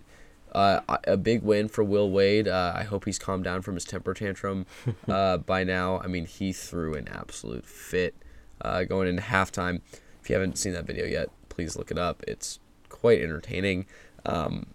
uh, 0.53 0.79
a 1.05 1.17
big 1.17 1.41
win 1.41 1.67
for 1.67 1.83
Will 1.83 2.09
Wade. 2.09 2.47
Uh, 2.47 2.73
I 2.75 2.83
hope 2.83 3.05
he's 3.05 3.19
calmed 3.19 3.43
down 3.43 3.61
from 3.61 3.73
his 3.73 3.85
temper 3.85 4.13
tantrum 4.13 4.65
uh, 5.07 5.37
by 5.37 5.63
now. 5.63 5.99
I 5.99 6.07
mean, 6.07 6.25
he 6.25 6.53
threw 6.53 6.93
an 6.93 7.07
absolute 7.09 7.65
fit 7.65 8.15
uh, 8.61 8.83
going 8.83 9.07
into 9.07 9.23
halftime. 9.23 9.81
If 10.21 10.29
you 10.29 10.35
haven't 10.35 10.57
seen 10.57 10.73
that 10.73 10.85
video 10.85 11.05
yet, 11.05 11.29
please 11.49 11.75
look 11.75 11.91
it 11.91 11.97
up. 11.97 12.23
It's 12.27 12.59
quite 12.87 13.21
entertaining. 13.21 13.85
Um, 14.25 14.67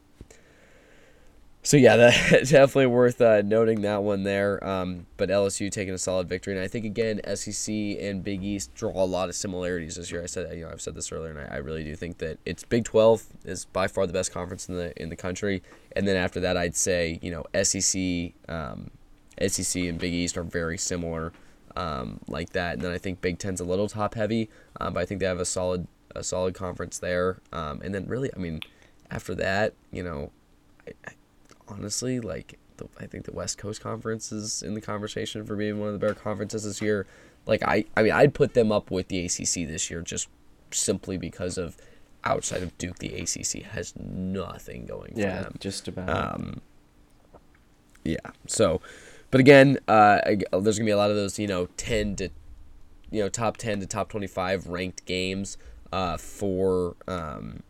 so 1.68 1.76
yeah, 1.76 1.96
that 1.96 2.31
definitely 2.48 2.87
worth 2.87 3.20
uh, 3.20 3.42
noting 3.42 3.83
that 3.83 4.02
one 4.02 4.22
there. 4.22 4.66
Um, 4.66 5.04
but 5.18 5.28
LSU 5.28 5.70
taking 5.70 5.92
a 5.92 5.98
solid 5.98 6.26
victory, 6.26 6.54
and 6.54 6.62
I 6.62 6.66
think 6.66 6.87
again 6.87 7.20
SEC 7.37 7.74
and 8.00 8.24
Big 8.24 8.42
East 8.42 8.74
draw 8.74 8.92
a 8.92 9.04
lot 9.04 9.28
of 9.28 9.35
similarities 9.35 9.96
this 9.96 10.11
year. 10.11 10.22
I 10.22 10.26
said 10.26 10.57
you 10.57 10.64
know 10.64 10.70
I've 10.70 10.81
said 10.81 10.94
this 10.94 11.12
earlier, 11.12 11.31
and 11.31 11.40
I, 11.40 11.57
I 11.57 11.59
really 11.59 11.85
do 11.85 11.94
think 11.94 12.16
that 12.18 12.38
it's 12.46 12.64
Big 12.64 12.87
Twelve 12.87 13.22
is 13.44 13.66
by 13.66 13.87
far 13.87 14.07
the 14.07 14.14
best 14.14 14.33
conference 14.33 14.66
in 14.70 14.76
the 14.76 14.98
in 14.98 15.11
the 15.11 15.16
country, 15.16 15.62
and 15.94 16.09
then 16.09 16.16
after 16.16 16.40
that 16.40 16.57
I'd 16.57 16.74
say 16.74 17.18
you 17.20 17.31
know 17.31 17.44
SEC, 17.62 18.33
um, 18.48 18.90
SEC 19.46 19.83
and 19.83 19.98
Big 19.98 20.14
East 20.14 20.38
are 20.38 20.44
very 20.44 20.78
similar. 20.78 21.35
Um, 21.76 22.20
like 22.28 22.52
that, 22.54 22.76
and 22.76 22.83
then 22.83 22.92
I 22.92 22.98
think 22.98 23.20
Big 23.20 23.38
Ten's 23.38 23.61
a 23.61 23.64
little 23.64 23.88
top 23.88 24.14
heavy, 24.14 24.48
um, 24.81 24.94
but 24.94 25.00
I 25.00 25.04
think 25.04 25.20
they 25.20 25.26
have 25.26 25.38
a 25.38 25.44
solid 25.44 25.87
a 26.16 26.24
solid 26.24 26.54
conference 26.54 26.98
there. 26.98 27.42
Um, 27.52 27.83
and 27.83 27.94
then 27.94 28.07
really, 28.07 28.31
I 28.35 28.38
mean, 28.38 28.61
after 29.11 29.35
that, 29.35 29.74
you 29.92 30.02
know, 30.02 30.33
I, 30.88 30.92
I, 31.07 31.12
honestly, 31.68 32.20
like 32.20 32.59
the, 32.76 32.88
I 32.98 33.07
think 33.07 33.24
the 33.24 33.33
West 33.33 33.59
Coast 33.59 33.81
Conference 33.81 34.33
is 34.33 34.62
in 34.62 34.74
the 34.74 34.81
conversation 34.81 35.44
for 35.44 35.57
being 35.57 35.78
one 35.78 35.88
of 35.88 35.92
the 35.94 35.98
better 35.98 36.14
conferences 36.14 36.64
this 36.64 36.81
year. 36.83 37.07
Like 37.46 37.62
I, 37.62 37.85
I 37.96 38.02
mean, 38.02 38.12
I'd 38.12 38.35
put 38.35 38.54
them 38.54 38.70
up 38.72 38.90
with 38.90 39.09
the 39.09 39.24
ACC 39.24 39.66
this 39.68 39.90
year 39.90 40.00
just 40.02 40.28
simply 40.70 41.16
because 41.16 41.57
of 41.59 41.76
outside 42.24 42.62
of 42.62 42.76
Duke, 42.78 42.98
the 42.98 43.14
ACC 43.14 43.62
has 43.62 43.94
nothing 43.96 44.87
going 44.87 45.14
for 45.14 45.20
Yeah, 45.20 45.42
them. 45.42 45.54
just 45.61 45.88
about. 45.88 46.35
Um, 46.35 46.61
yeah. 48.04 48.16
So, 48.46 48.81
but 49.31 49.40
again, 49.40 49.78
uh, 49.88 50.20
ag- 50.24 50.44
there's 50.52 50.78
gonna 50.78 50.87
be 50.87 50.92
a 50.92 50.96
lot 50.96 51.11
of 51.11 51.16
those, 51.16 51.38
you 51.38 51.46
know, 51.46 51.66
ten 51.76 52.16
to, 52.16 52.28
you 53.11 53.20
know, 53.22 53.28
top 53.28 53.57
ten 53.57 53.81
to 53.81 53.87
top 53.87 54.09
twenty-five 54.11 54.66
ranked 54.66 55.04
games, 55.07 55.57
uh, 55.92 56.16
for 56.16 56.96
um, 57.07 57.62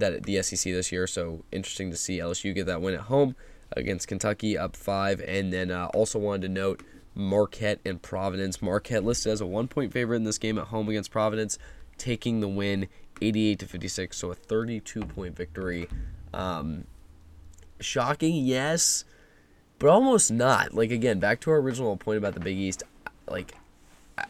that 0.00 0.12
at 0.12 0.22
the 0.24 0.42
SEC 0.42 0.72
this 0.72 0.92
year. 0.92 1.06
So 1.06 1.44
interesting 1.52 1.90
to 1.90 1.96
see 1.96 2.18
LSU 2.18 2.54
get 2.54 2.66
that 2.66 2.80
win 2.80 2.94
at 2.94 3.02
home 3.02 3.36
against 3.72 4.08
Kentucky, 4.08 4.56
up 4.56 4.76
five, 4.76 5.20
and 5.20 5.52
then 5.52 5.70
uh, 5.70 5.86
also 5.94 6.18
wanted 6.18 6.42
to 6.42 6.48
note 6.48 6.82
Marquette 7.14 7.80
and 7.84 8.00
Providence. 8.00 8.62
Marquette 8.62 9.04
listed 9.04 9.32
as 9.32 9.40
a 9.40 9.46
one 9.46 9.68
point 9.68 9.92
favorite 9.92 10.16
in 10.16 10.24
this 10.24 10.38
game 10.38 10.58
at 10.58 10.68
home 10.68 10.88
against 10.88 11.10
Providence, 11.10 11.58
taking 11.98 12.40
the 12.40 12.48
win 12.48 12.88
88 13.20 13.58
to 13.58 13.66
56, 13.66 14.16
so 14.16 14.30
a 14.30 14.34
32 14.34 15.00
point 15.02 15.36
victory. 15.36 15.88
Um, 16.32 16.84
shocking, 17.80 18.36
yes, 18.36 19.04
but 19.78 19.88
almost 19.88 20.30
not. 20.30 20.74
Like 20.74 20.90
again, 20.90 21.18
back 21.18 21.40
to 21.40 21.50
our 21.50 21.58
original 21.58 21.96
point 21.96 22.18
about 22.18 22.34
the 22.34 22.40
Big 22.40 22.56
East. 22.56 22.82
Like, 23.28 23.54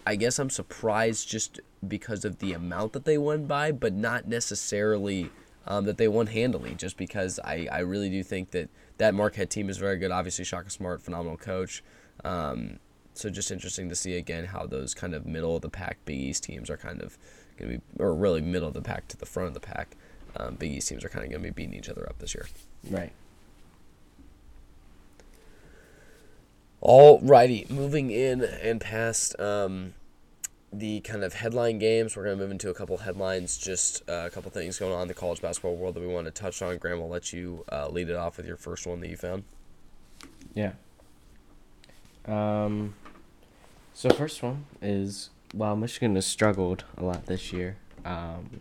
I 0.06 0.16
guess 0.16 0.38
I'm 0.38 0.50
surprised 0.50 1.28
just 1.28 1.60
because 1.86 2.24
of 2.24 2.38
the 2.38 2.52
amount 2.52 2.92
that 2.94 3.04
they 3.04 3.18
won 3.18 3.46
by, 3.46 3.72
but 3.72 3.92
not 3.92 4.26
necessarily 4.26 5.30
um, 5.68 5.84
that 5.84 5.98
they 5.98 6.08
won 6.08 6.26
handily. 6.26 6.74
Just 6.74 6.96
because 6.96 7.38
I, 7.44 7.68
I 7.70 7.80
really 7.80 8.10
do 8.10 8.24
think 8.24 8.50
that 8.50 8.68
that 8.96 9.14
Marquette 9.14 9.50
team 9.50 9.70
is 9.70 9.78
very 9.78 9.98
good. 9.98 10.10
Obviously, 10.10 10.44
Shaka 10.44 10.70
Smart, 10.70 11.00
phenomenal 11.00 11.36
coach. 11.36 11.84
Um, 12.24 12.80
so 13.14 13.30
just 13.30 13.50
interesting 13.50 13.88
to 13.88 13.94
see 13.94 14.16
again 14.16 14.46
how 14.46 14.66
those 14.66 14.94
kind 14.94 15.14
of 15.14 15.26
middle 15.26 15.54
of 15.56 15.62
the 15.62 15.68
pack 15.68 15.98
Big 16.04 16.18
East 16.18 16.44
teams 16.44 16.70
are 16.70 16.76
kind 16.76 17.00
of 17.02 17.18
going 17.56 17.72
to 17.72 17.78
be, 17.78 18.02
or 18.02 18.14
really 18.14 18.40
middle 18.40 18.68
of 18.68 18.74
the 18.74 18.82
pack 18.82 19.06
to 19.08 19.16
the 19.16 19.26
front 19.26 19.48
of 19.48 19.54
the 19.54 19.60
pack. 19.60 19.96
Um, 20.36 20.56
Big 20.56 20.72
East 20.72 20.88
teams 20.88 21.04
are 21.04 21.08
kind 21.08 21.24
of 21.24 21.30
going 21.30 21.42
to 21.42 21.48
be 21.48 21.52
beating 21.52 21.78
each 21.78 21.88
other 21.88 22.06
up 22.08 22.18
this 22.18 22.34
year. 22.34 22.48
Right. 22.88 23.12
All 26.80 27.18
righty, 27.20 27.66
moving 27.68 28.10
in 28.12 28.42
and 28.42 28.80
past 28.80 29.38
um, 29.40 29.94
the 30.72 31.00
kind 31.00 31.24
of 31.24 31.34
headline 31.34 31.78
games, 31.78 32.16
we're 32.16 32.24
going 32.24 32.36
to 32.36 32.42
move 32.42 32.50
into 32.50 32.68
a 32.68 32.74
couple 32.74 32.96
headlines, 32.98 33.56
just 33.56 34.02
uh, 34.08 34.24
a 34.26 34.30
couple 34.30 34.50
things 34.50 34.78
going 34.78 34.92
on 34.92 35.02
in 35.02 35.08
the 35.08 35.14
college 35.14 35.40
basketball 35.40 35.76
world 35.76 35.94
that 35.94 36.00
we 36.00 36.06
want 36.06 36.26
to 36.26 36.30
touch 36.30 36.60
on. 36.60 36.76
Graham, 36.76 37.00
I'll 37.00 37.08
let 37.08 37.32
you 37.32 37.64
uh, 37.72 37.88
lead 37.88 38.10
it 38.10 38.16
off 38.16 38.36
with 38.36 38.46
your 38.46 38.56
first 38.56 38.86
one 38.86 39.00
that 39.00 39.08
you 39.08 39.16
found. 39.16 39.44
Yeah. 40.54 40.72
Um, 42.26 42.94
so 43.94 44.10
first 44.10 44.42
one 44.42 44.66
is 44.82 45.30
while 45.52 45.76
Michigan 45.76 46.14
has 46.16 46.26
struggled 46.26 46.84
a 46.96 47.04
lot 47.04 47.26
this 47.26 47.52
year, 47.52 47.76
um, 48.04 48.60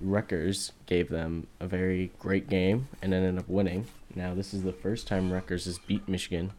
Rutgers 0.00 0.72
gave 0.86 1.10
them 1.10 1.46
a 1.60 1.66
very 1.66 2.10
great 2.18 2.48
game 2.48 2.88
and 3.00 3.12
ended 3.12 3.38
up 3.38 3.48
winning. 3.48 3.86
Now 4.14 4.34
this 4.34 4.54
is 4.54 4.62
the 4.62 4.72
first 4.72 5.06
time 5.06 5.32
Rutgers 5.32 5.66
has 5.66 5.78
beat 5.78 6.08
Michigan 6.08 6.52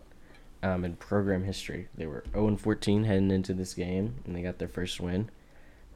um, 0.63 0.85
in 0.85 0.95
program 0.95 1.43
history. 1.43 1.89
They 1.95 2.07
were 2.07 2.23
0 2.31 2.47
and 2.47 2.59
14 2.59 3.03
heading 3.03 3.29
into 3.29 3.53
this 3.53 3.73
game, 3.73 4.15
and 4.25 4.35
they 4.35 4.41
got 4.41 4.57
their 4.57 4.67
first 4.67 4.99
win. 4.99 5.29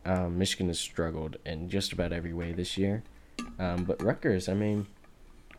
Um, 0.06 0.38
Michigan 0.38 0.68
has 0.68 0.80
struggled 0.80 1.38
in 1.46 1.70
just 1.70 1.94
about 1.94 2.14
every 2.14 2.34
way 2.34 2.52
this 2.52 2.78
year, 2.78 3.04
um, 3.58 3.86
but 3.86 4.02
Rutgers, 4.02 4.48
I 4.48 4.54
mean, 4.54 4.86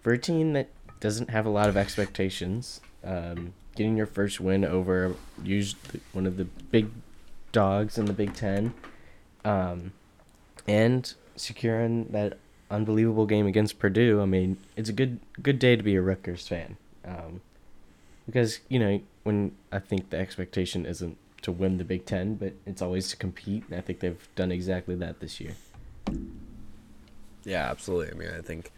for 0.00 0.12
a 0.12 0.18
team 0.18 0.52
that 0.52 0.68
doesn't 1.00 1.30
have 1.30 1.46
a 1.46 1.50
lot 1.50 1.68
of 1.68 1.76
expectations, 1.76 2.80
um, 3.04 3.52
getting 3.74 3.96
your 3.96 4.06
first 4.06 4.40
win 4.40 4.64
over 4.64 5.14
usually 5.42 6.00
one 6.12 6.26
of 6.26 6.36
the 6.36 6.44
big 6.44 6.88
dogs 7.52 7.98
in 7.98 8.06
the 8.06 8.12
Big 8.12 8.34
Ten, 8.34 8.74
um, 9.44 9.92
and 10.66 11.12
securing 11.36 12.06
that 12.06 12.38
unbelievable 12.70 13.26
game 13.26 13.46
against 13.46 13.78
Purdue. 13.78 14.20
I 14.20 14.26
mean, 14.26 14.58
it's 14.76 14.88
a 14.88 14.92
good 14.92 15.20
good 15.42 15.58
day 15.58 15.76
to 15.76 15.82
be 15.82 15.94
a 15.94 16.02
Rutgers 16.02 16.46
fan, 16.46 16.76
um, 17.04 17.40
because 18.28 18.60
you 18.68 18.78
know 18.78 19.00
when 19.24 19.52
I 19.72 19.78
think 19.78 20.10
the 20.10 20.18
expectation 20.18 20.84
isn't 20.84 21.16
to 21.42 21.50
win 21.50 21.78
the 21.78 21.84
Big 21.84 22.04
Ten, 22.04 22.34
but 22.34 22.52
it's 22.66 22.82
always 22.82 23.08
to 23.08 23.16
compete, 23.16 23.64
and 23.70 23.78
I 23.78 23.80
think 23.80 24.00
they've 24.00 24.28
done 24.36 24.52
exactly 24.52 24.94
that 24.96 25.20
this 25.20 25.40
year. 25.40 25.54
Yeah, 27.44 27.70
absolutely. 27.70 28.12
I 28.12 28.14
mean, 28.14 28.38
I 28.38 28.42
think 28.42 28.70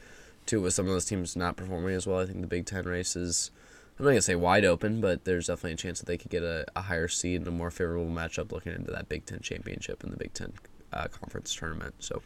too 0.47 0.61
with 0.61 0.73
some 0.73 0.87
of 0.87 0.93
those 0.93 1.05
teams 1.05 1.35
not 1.37 1.57
performing 1.57 1.95
as 1.95 2.07
well, 2.07 2.21
I 2.21 2.27
think 2.27 2.41
the 2.41 2.47
Big 2.47 2.65
Ten 2.65 2.85
race 2.85 3.17
is 3.17 3.51
I'm 3.99 4.05
not 4.05 4.13
gonna 4.13 4.23
say 4.23 4.37
wide 4.37 4.65
open, 4.65 5.01
but 5.01 5.25
there's 5.25 5.49
definitely 5.49 5.73
a 5.73 5.77
chance 5.77 5.99
that 5.99 6.07
they 6.07 6.17
could 6.17 6.31
get 6.31 6.45
a, 6.45 6.65
a 6.77 6.83
higher 6.83 7.09
seed 7.09 7.41
and 7.41 7.49
a 7.49 7.51
more 7.51 7.73
favorable 7.73 8.07
matchup 8.07 8.53
looking 8.53 8.73
into 8.73 8.93
that 8.93 9.09
Big 9.09 9.27
Ten 9.27 9.41
championship 9.41 10.05
and 10.05 10.13
the 10.13 10.17
Big 10.17 10.33
Ten 10.33 10.53
uh, 10.93 11.09
conference 11.09 11.53
tournament. 11.53 11.95
So 11.99 12.23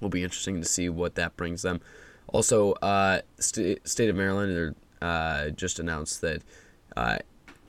will 0.00 0.08
be 0.08 0.22
interesting 0.22 0.60
to 0.60 0.68
see 0.68 0.88
what 0.88 1.16
that 1.16 1.36
brings 1.36 1.62
them. 1.62 1.80
Also, 2.28 2.72
uh, 2.74 3.20
st- 3.38 3.86
state 3.88 4.08
of 4.08 4.14
Maryland 4.14 4.76
uh, 5.00 5.50
just 5.50 5.78
announced 5.78 6.20
that 6.20 6.42
uh, 6.96 7.18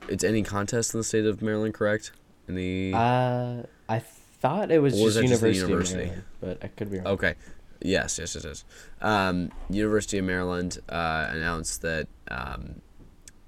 it's 0.08 0.24
any 0.24 0.42
contest 0.42 0.94
in 0.94 1.00
the 1.00 1.04
state 1.04 1.26
of 1.26 1.42
Maryland, 1.42 1.74
correct? 1.74 2.12
In 2.48 2.54
the 2.54 2.92
Uh, 2.94 3.62
I 3.88 3.98
thought 3.98 4.70
it 4.70 4.80
was 4.80 5.00
Or 5.00 5.04
was 5.04 5.14
just 5.14 5.28
just 5.28 5.42
University, 5.42 5.58
university? 5.66 6.00
of 6.00 6.06
Maryland, 6.06 6.24
but 6.40 6.58
I 6.62 6.68
could 6.68 6.90
be 6.90 6.98
wrong. 6.98 7.06
Okay. 7.08 7.34
Yes, 7.80 8.18
yes, 8.18 8.36
it 8.36 8.44
is. 8.44 8.64
Um, 9.00 9.50
University 9.68 10.18
of 10.18 10.24
Maryland 10.24 10.78
uh, 10.88 11.28
announced 11.30 11.82
that 11.82 12.06
um, 12.28 12.80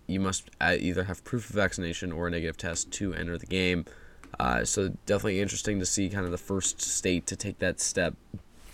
you 0.06 0.18
must 0.20 0.50
uh, 0.60 0.76
either 0.78 1.04
have 1.04 1.22
proof 1.24 1.48
of 1.50 1.54
vaccination 1.54 2.10
or 2.12 2.26
a 2.26 2.30
negative 2.30 2.56
test 2.56 2.90
to 2.92 3.14
enter 3.14 3.38
the 3.38 3.46
game. 3.46 3.84
Uh, 4.40 4.64
so 4.64 4.88
definitely 5.06 5.40
interesting 5.40 5.78
to 5.78 5.86
see 5.86 6.08
kind 6.08 6.24
of 6.24 6.32
the 6.32 6.38
first 6.38 6.80
state 6.80 7.26
to 7.28 7.36
take 7.36 7.60
that 7.60 7.80
step, 7.80 8.14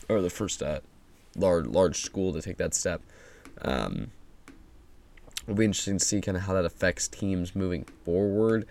or 0.09 0.23
the 0.23 0.31
first 0.31 0.63
uh, 0.63 0.81
large 1.37 1.67
large 1.67 2.01
school 2.01 2.33
to 2.33 2.41
take 2.41 2.57
that 2.57 2.73
step. 2.73 3.03
Um, 3.61 4.11
it'll 5.51 5.59
be 5.59 5.65
interesting 5.65 5.99
to 5.99 6.05
see 6.05 6.21
kind 6.21 6.37
of 6.37 6.45
how 6.45 6.55
that 6.55 6.65
affects 6.65 7.09
teams 7.09 7.57
moving 7.57 7.85
forward. 8.05 8.67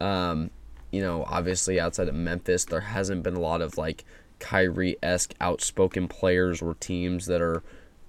Um, 0.00 0.50
you 0.90 1.02
know, 1.02 1.24
obviously 1.28 1.78
outside 1.78 2.08
of 2.08 2.14
Memphis, 2.14 2.64
there 2.64 2.80
hasn't 2.80 3.22
been 3.22 3.34
a 3.34 3.40
lot 3.40 3.60
of 3.60 3.76
like 3.76 4.06
Kyrie 4.38 4.96
esque 5.02 5.34
outspoken 5.42 6.08
players 6.08 6.62
or 6.62 6.74
teams 6.74 7.26
that 7.26 7.42
are 7.42 7.62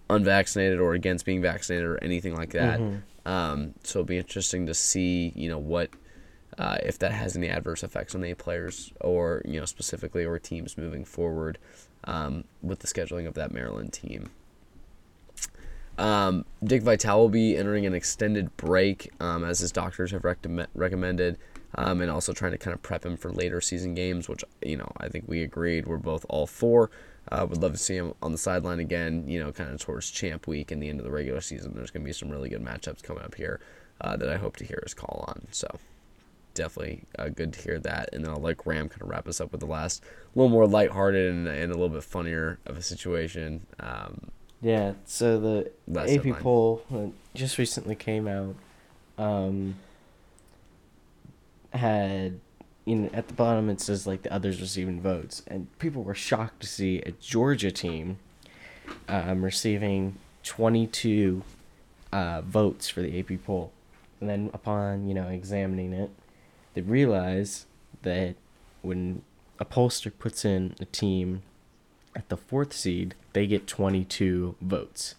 unvaccinated 0.09 0.79
or 0.79 0.93
against 0.93 1.25
being 1.25 1.41
vaccinated 1.41 1.85
or 1.85 2.01
anything 2.01 2.33
like 2.33 2.51
that. 2.51 2.79
Um, 3.25 3.73
so 3.83 3.99
it'll 3.99 4.07
be 4.07 4.17
interesting 4.17 4.67
to 4.67 4.73
see, 4.73 5.33
you 5.35 5.49
know, 5.49 5.59
what 5.59 5.89
uh, 6.57 6.77
if 6.81 6.97
that 6.99 7.11
has 7.11 7.35
any 7.35 7.49
adverse 7.49 7.83
effects 7.83 8.15
on 8.15 8.23
any 8.23 8.35
players 8.35 8.93
or 9.01 9.41
you 9.43 9.59
know 9.59 9.65
specifically 9.65 10.23
or 10.23 10.39
teams 10.39 10.77
moving 10.77 11.03
forward 11.03 11.57
um, 12.05 12.45
with 12.61 12.79
the 12.79 12.87
scheduling 12.87 13.27
of 13.27 13.33
that 13.33 13.51
Maryland 13.51 13.91
team. 13.91 14.29
Um, 15.97 16.45
Dick 16.63 16.81
Vitale 16.81 17.19
will 17.19 17.29
be 17.29 17.55
entering 17.55 17.85
an 17.85 17.93
extended 17.93 18.55
break 18.57 19.11
um, 19.19 19.43
as 19.43 19.59
his 19.59 19.71
doctors 19.71 20.11
have 20.11 20.23
recommend- 20.23 20.69
recommended, 20.73 21.37
um, 21.75 22.01
and 22.01 22.09
also 22.09 22.33
trying 22.33 22.51
to 22.51 22.57
kind 22.57 22.73
of 22.73 22.81
prep 22.81 23.05
him 23.05 23.17
for 23.17 23.31
later 23.31 23.61
season 23.61 23.93
games, 23.93 24.27
which 24.27 24.43
you 24.61 24.77
know 24.77 24.91
I 24.97 25.09
think 25.09 25.25
we 25.27 25.43
agreed 25.43 25.85
we're 25.85 25.97
both 25.97 26.25
all 26.29 26.47
for. 26.47 26.89
Uh, 27.31 27.45
would 27.49 27.61
love 27.61 27.71
to 27.71 27.77
see 27.77 27.95
him 27.95 28.13
on 28.21 28.33
the 28.33 28.37
sideline 28.37 28.79
again, 28.79 29.25
you 29.27 29.39
know, 29.39 29.51
kind 29.51 29.69
of 29.69 29.79
towards 29.79 30.11
champ 30.11 30.45
week 30.45 30.71
and 30.71 30.83
the 30.83 30.89
end 30.89 30.99
of 30.99 31.05
the 31.05 31.11
regular 31.11 31.39
season. 31.39 31.73
There's 31.73 31.89
going 31.89 32.03
to 32.03 32.05
be 32.05 32.13
some 32.13 32.29
really 32.29 32.49
good 32.49 32.63
matchups 32.63 33.01
coming 33.01 33.23
up 33.23 33.35
here 33.35 33.61
uh, 34.01 34.17
that 34.17 34.27
I 34.27 34.35
hope 34.35 34.57
to 34.57 34.65
hear 34.65 34.81
his 34.83 34.93
call 34.93 35.23
on. 35.29 35.47
So 35.51 35.67
definitely 36.53 37.03
uh, 37.17 37.29
good 37.29 37.53
to 37.53 37.61
hear 37.61 37.79
that. 37.79 38.09
And 38.11 38.25
then 38.25 38.31
I'll 38.33 38.41
let 38.41 38.57
Graham 38.57 38.89
kind 38.89 39.01
of 39.01 39.07
wrap 39.07 39.27
us 39.27 39.39
up 39.39 39.53
with 39.53 39.61
the 39.61 39.67
last, 39.67 40.03
a 40.03 40.37
little 40.37 40.49
more 40.49 40.67
lighthearted 40.67 41.31
and, 41.31 41.47
and 41.47 41.71
a 41.71 41.75
little 41.75 41.89
bit 41.89 42.03
funnier 42.03 42.59
of 42.65 42.77
a 42.77 42.81
situation. 42.81 43.65
Um, 43.79 44.29
Yeah, 44.63 44.93
so 45.05 45.39
the 45.39 45.71
Last 45.87 46.09
AP 46.09 46.39
poll 46.39 46.81
uh, 46.93 47.07
just 47.35 47.57
recently 47.57 47.95
came 47.95 48.29
out. 48.29 48.55
Um, 49.17 49.75
had 51.73 52.39
you 52.85 52.95
know 52.95 53.09
at 53.13 53.27
the 53.27 53.33
bottom 53.33 53.69
it 53.69 53.81
says 53.81 54.07
like 54.07 54.23
the 54.23 54.33
others 54.33 54.61
receiving 54.61 55.01
votes, 55.01 55.43
and 55.47 55.67
people 55.79 56.01
were 56.01 56.15
shocked 56.15 56.61
to 56.61 56.67
see 56.67 56.99
a 56.99 57.11
Georgia 57.11 57.71
team 57.71 58.19
um, 59.09 59.43
receiving 59.43 60.15
twenty 60.43 60.87
two 60.87 61.43
uh, 62.13 62.41
votes 62.41 62.87
for 62.87 63.01
the 63.01 63.19
AP 63.19 63.43
poll, 63.45 63.73
and 64.21 64.29
then 64.29 64.49
upon 64.53 65.09
you 65.09 65.13
know 65.13 65.27
examining 65.27 65.91
it, 65.91 66.09
they 66.73 66.81
realize 66.81 67.65
that 68.03 68.35
when 68.81 69.23
a 69.59 69.65
pollster 69.65 70.11
puts 70.17 70.45
in 70.45 70.73
a 70.79 70.85
team 70.85 71.41
at 72.15 72.29
the 72.29 72.37
fourth 72.37 72.73
seed, 72.73 73.15
they 73.33 73.47
get 73.47 73.67
22 73.67 74.55
votes. 74.61 75.15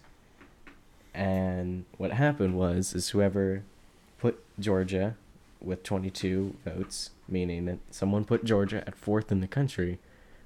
And 1.13 1.85
what 1.97 2.13
happened 2.13 2.57
was 2.57 2.95
is 2.95 3.11
whoever 3.11 3.63
put 4.19 4.43
Georgia 4.59 5.17
with 5.61 5.83
22 5.83 6.57
votes, 6.65 7.11
meaning 7.29 7.67
that 7.67 7.79
someone 7.91 8.25
put 8.25 8.45
Georgia 8.45 8.85
at 8.87 8.97
fourth 8.97 9.31
in 9.31 9.41
the 9.41 9.47
country, 9.47 9.99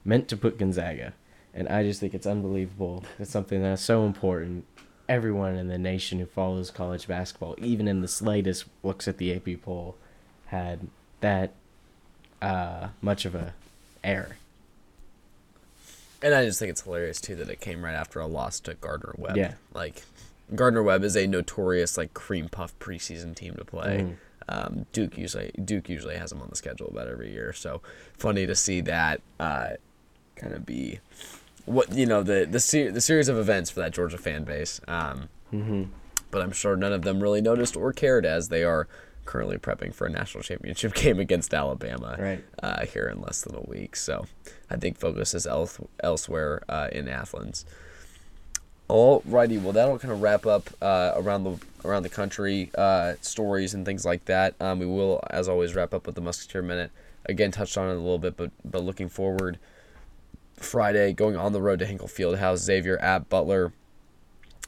meant 0.04 0.28
to 0.28 0.36
put 0.36 0.58
Gonzaga. 0.58 1.14
And 1.54 1.68
I 1.68 1.82
just 1.82 2.00
think 2.00 2.14
it's 2.14 2.26
unbelievable. 2.26 3.04
It's 3.18 3.30
something 3.30 3.62
that's 3.62 3.82
so 3.82 4.04
important. 4.04 4.64
Everyone 5.08 5.56
in 5.56 5.68
the 5.68 5.78
nation 5.78 6.18
who 6.18 6.26
follows 6.26 6.70
college 6.70 7.08
basketball, 7.08 7.54
even 7.58 7.88
in 7.88 8.02
the 8.02 8.08
slightest 8.08 8.66
looks 8.82 9.08
at 9.08 9.16
the 9.16 9.34
AP 9.34 9.62
poll, 9.62 9.96
had 10.46 10.88
that 11.20 11.52
uh, 12.42 12.88
much 13.00 13.24
of 13.24 13.34
a 13.34 13.54
error. 14.04 14.36
And 16.22 16.34
I 16.34 16.44
just 16.44 16.58
think 16.58 16.70
it's 16.70 16.82
hilarious 16.82 17.20
too 17.20 17.34
that 17.36 17.48
it 17.48 17.60
came 17.60 17.84
right 17.84 17.94
after 17.94 18.20
a 18.20 18.26
loss 18.26 18.60
to 18.60 18.74
Gardner 18.74 19.14
Webb. 19.18 19.36
Yeah. 19.36 19.54
Like 19.74 20.02
Gardner 20.54 20.82
Webb 20.82 21.04
is 21.04 21.16
a 21.16 21.26
notorious 21.26 21.96
like 21.96 22.14
cream 22.14 22.48
puff 22.48 22.78
preseason 22.78 23.34
team 23.34 23.54
to 23.56 23.64
play. 23.64 23.98
Mhm. 24.00 24.16
Um, 24.50 24.86
Duke 24.92 25.18
usually 25.18 25.52
Duke 25.62 25.88
usually 25.90 26.16
has 26.16 26.30
them 26.30 26.40
on 26.40 26.48
the 26.48 26.56
schedule 26.56 26.88
about 26.88 27.08
every 27.08 27.30
year. 27.32 27.52
So 27.52 27.82
funny 28.16 28.46
to 28.46 28.54
see 28.54 28.80
that 28.82 29.20
uh, 29.38 29.70
kind 30.36 30.54
of 30.54 30.64
be 30.64 31.00
what 31.66 31.92
you 31.92 32.06
know 32.06 32.22
the 32.22 32.46
the 32.50 32.60
ser- 32.60 32.90
the 32.90 33.00
series 33.02 33.28
of 33.28 33.36
events 33.36 33.70
for 33.70 33.80
that 33.80 33.92
Georgia 33.92 34.18
fan 34.18 34.44
base. 34.44 34.80
Um, 34.88 35.28
Mm-hmm. 35.52 35.84
but 36.30 36.42
I'm 36.42 36.52
sure 36.52 36.76
none 36.76 36.92
of 36.92 37.02
them 37.02 37.22
really 37.22 37.40
noticed 37.40 37.74
or 37.76 37.90
cared 37.92 38.26
as 38.26 38.48
they 38.48 38.62
are 38.64 38.86
currently 39.28 39.58
prepping 39.58 39.94
for 39.94 40.06
a 40.06 40.10
national 40.10 40.42
championship 40.42 40.94
game 41.02 41.20
against 41.20 41.52
Alabama 41.52 42.16
Right. 42.18 42.42
uh, 42.62 42.86
here 42.86 43.08
in 43.08 43.20
less 43.20 43.42
than 43.42 43.54
a 43.54 43.60
week. 43.60 43.94
So 43.94 44.24
I 44.70 44.76
think 44.76 44.98
focus 44.98 45.34
is 45.34 45.46
else, 45.46 45.78
elsewhere 46.02 46.62
uh, 46.68 46.88
in 46.90 47.08
Athens. 47.08 47.66
Alrighty, 48.88 49.60
well 49.62 49.72
that'll 49.74 49.98
kind 49.98 50.12
of 50.12 50.22
wrap 50.22 50.46
up 50.46 50.70
uh, 50.80 51.12
around 51.16 51.44
the 51.44 51.58
around 51.84 52.04
the 52.04 52.08
country 52.08 52.70
uh, 52.76 53.14
stories 53.20 53.74
and 53.74 53.84
things 53.84 54.06
like 54.06 54.24
that. 54.24 54.54
Um, 54.60 54.78
we 54.78 54.86
will, 54.86 55.20
as 55.28 55.46
always, 55.46 55.74
wrap 55.74 55.92
up 55.92 56.06
with 56.06 56.14
the 56.14 56.22
Musketeer 56.22 56.62
Minute. 56.62 56.90
Again, 57.26 57.50
touched 57.50 57.76
on 57.76 57.90
it 57.90 57.92
a 57.92 57.96
little 57.96 58.18
bit, 58.18 58.34
but 58.38 58.50
but 58.64 58.82
looking 58.82 59.10
forward, 59.10 59.58
Friday 60.56 61.12
going 61.12 61.36
on 61.36 61.52
the 61.52 61.60
road 61.60 61.80
to 61.80 61.86
Hinkle 61.86 62.08
Fieldhouse, 62.08 62.58
Xavier 62.58 62.96
at 62.96 63.28
Butler, 63.28 63.72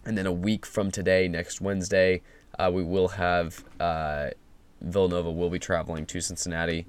and 0.04 0.18
then 0.18 0.26
a 0.26 0.32
week 0.32 0.66
from 0.66 0.90
today, 0.90 1.26
next 1.26 1.62
Wednesday, 1.62 2.20
uh, 2.58 2.70
we 2.70 2.82
will 2.84 3.08
have 3.08 3.64
uh, 3.80 4.28
Villanova 4.80 5.30
will 5.30 5.50
be 5.50 5.58
traveling 5.58 6.06
to 6.06 6.20
Cincinnati 6.20 6.86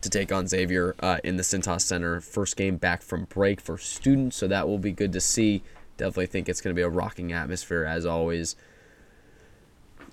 to 0.00 0.08
take 0.08 0.32
on 0.32 0.46
Xavier 0.46 0.94
uh, 1.00 1.18
in 1.22 1.36
the 1.36 1.42
Cintas 1.42 1.82
Center. 1.82 2.20
First 2.20 2.56
game 2.56 2.76
back 2.76 3.02
from 3.02 3.24
break 3.24 3.60
for 3.60 3.78
students, 3.78 4.36
so 4.36 4.48
that 4.48 4.66
will 4.66 4.78
be 4.78 4.92
good 4.92 5.12
to 5.12 5.20
see. 5.20 5.62
Definitely 5.96 6.26
think 6.26 6.48
it's 6.48 6.60
going 6.60 6.74
to 6.74 6.78
be 6.78 6.82
a 6.82 6.88
rocking 6.88 7.32
atmosphere 7.32 7.84
as 7.84 8.06
always. 8.06 8.56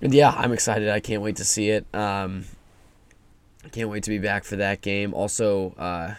And 0.02 0.12
yeah, 0.12 0.30
I'm 0.36 0.52
excited. 0.52 0.88
I 0.88 1.00
can't 1.00 1.22
wait 1.22 1.36
to 1.36 1.44
see 1.44 1.70
it. 1.70 1.86
Um, 1.94 2.44
I 3.64 3.68
can't 3.68 3.88
wait 3.88 4.02
to 4.04 4.10
be 4.10 4.18
back 4.18 4.44
for 4.44 4.56
that 4.56 4.82
game. 4.82 5.14
Also, 5.14 5.72
uh, 5.78 6.14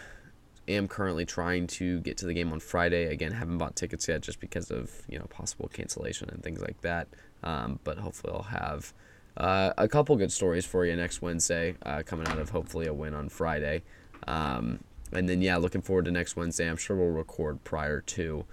am 0.68 0.88
currently 0.88 1.24
trying 1.24 1.66
to 1.66 2.00
get 2.00 2.16
to 2.18 2.26
the 2.26 2.34
game 2.34 2.52
on 2.52 2.60
Friday. 2.60 3.06
Again, 3.06 3.32
haven't 3.32 3.58
bought 3.58 3.76
tickets 3.76 4.08
yet 4.08 4.20
just 4.20 4.40
because 4.40 4.70
of 4.70 4.90
you 5.08 5.18
know 5.18 5.26
possible 5.26 5.68
cancellation 5.72 6.28
and 6.30 6.42
things 6.42 6.60
like 6.60 6.80
that. 6.82 7.08
Um, 7.42 7.78
but 7.84 7.98
hopefully, 7.98 8.32
I'll 8.34 8.42
have 8.42 8.92
uh, 9.36 9.72
a 9.78 9.88
couple 9.88 10.16
good 10.16 10.32
stories 10.32 10.64
for 10.64 10.84
you 10.84 10.96
next 10.96 11.22
Wednesday, 11.22 11.76
uh, 11.84 12.02
coming 12.04 12.26
out 12.28 12.38
of 12.38 12.50
hopefully 12.50 12.86
a 12.86 12.94
win 12.94 13.14
on 13.14 13.28
Friday. 13.28 13.82
Um, 14.26 14.80
and 15.12 15.28
then 15.28 15.42
yeah, 15.42 15.56
looking 15.56 15.82
forward 15.82 16.04
to 16.06 16.10
next 16.10 16.36
Wednesday. 16.36 16.68
I'm 16.68 16.76
sure 16.76 16.96
we'll 16.96 17.08
record 17.08 17.64
prior 17.64 18.00
to 18.00 18.44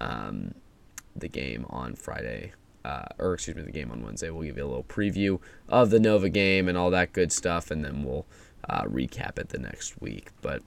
um, 0.00 0.54
the 1.14 1.28
game 1.28 1.66
on 1.70 1.94
Friday. 1.94 2.52
Uh, 2.84 3.04
or 3.18 3.34
excuse 3.34 3.56
me, 3.56 3.62
the 3.62 3.72
game 3.72 3.90
on 3.90 4.02
Wednesday. 4.02 4.30
We'll 4.30 4.44
give 4.44 4.56
you 4.56 4.64
a 4.64 4.68
little 4.68 4.84
preview 4.84 5.40
of 5.68 5.90
the 5.90 5.98
Nova 5.98 6.28
game 6.28 6.68
and 6.68 6.78
all 6.78 6.90
that 6.90 7.12
good 7.12 7.32
stuff, 7.32 7.72
and 7.72 7.84
then 7.84 8.04
we'll 8.04 8.26
uh, 8.68 8.84
recap 8.84 9.40
it 9.40 9.48
the 9.48 9.58
next 9.58 10.00
week. 10.00 10.30
But 10.40 10.62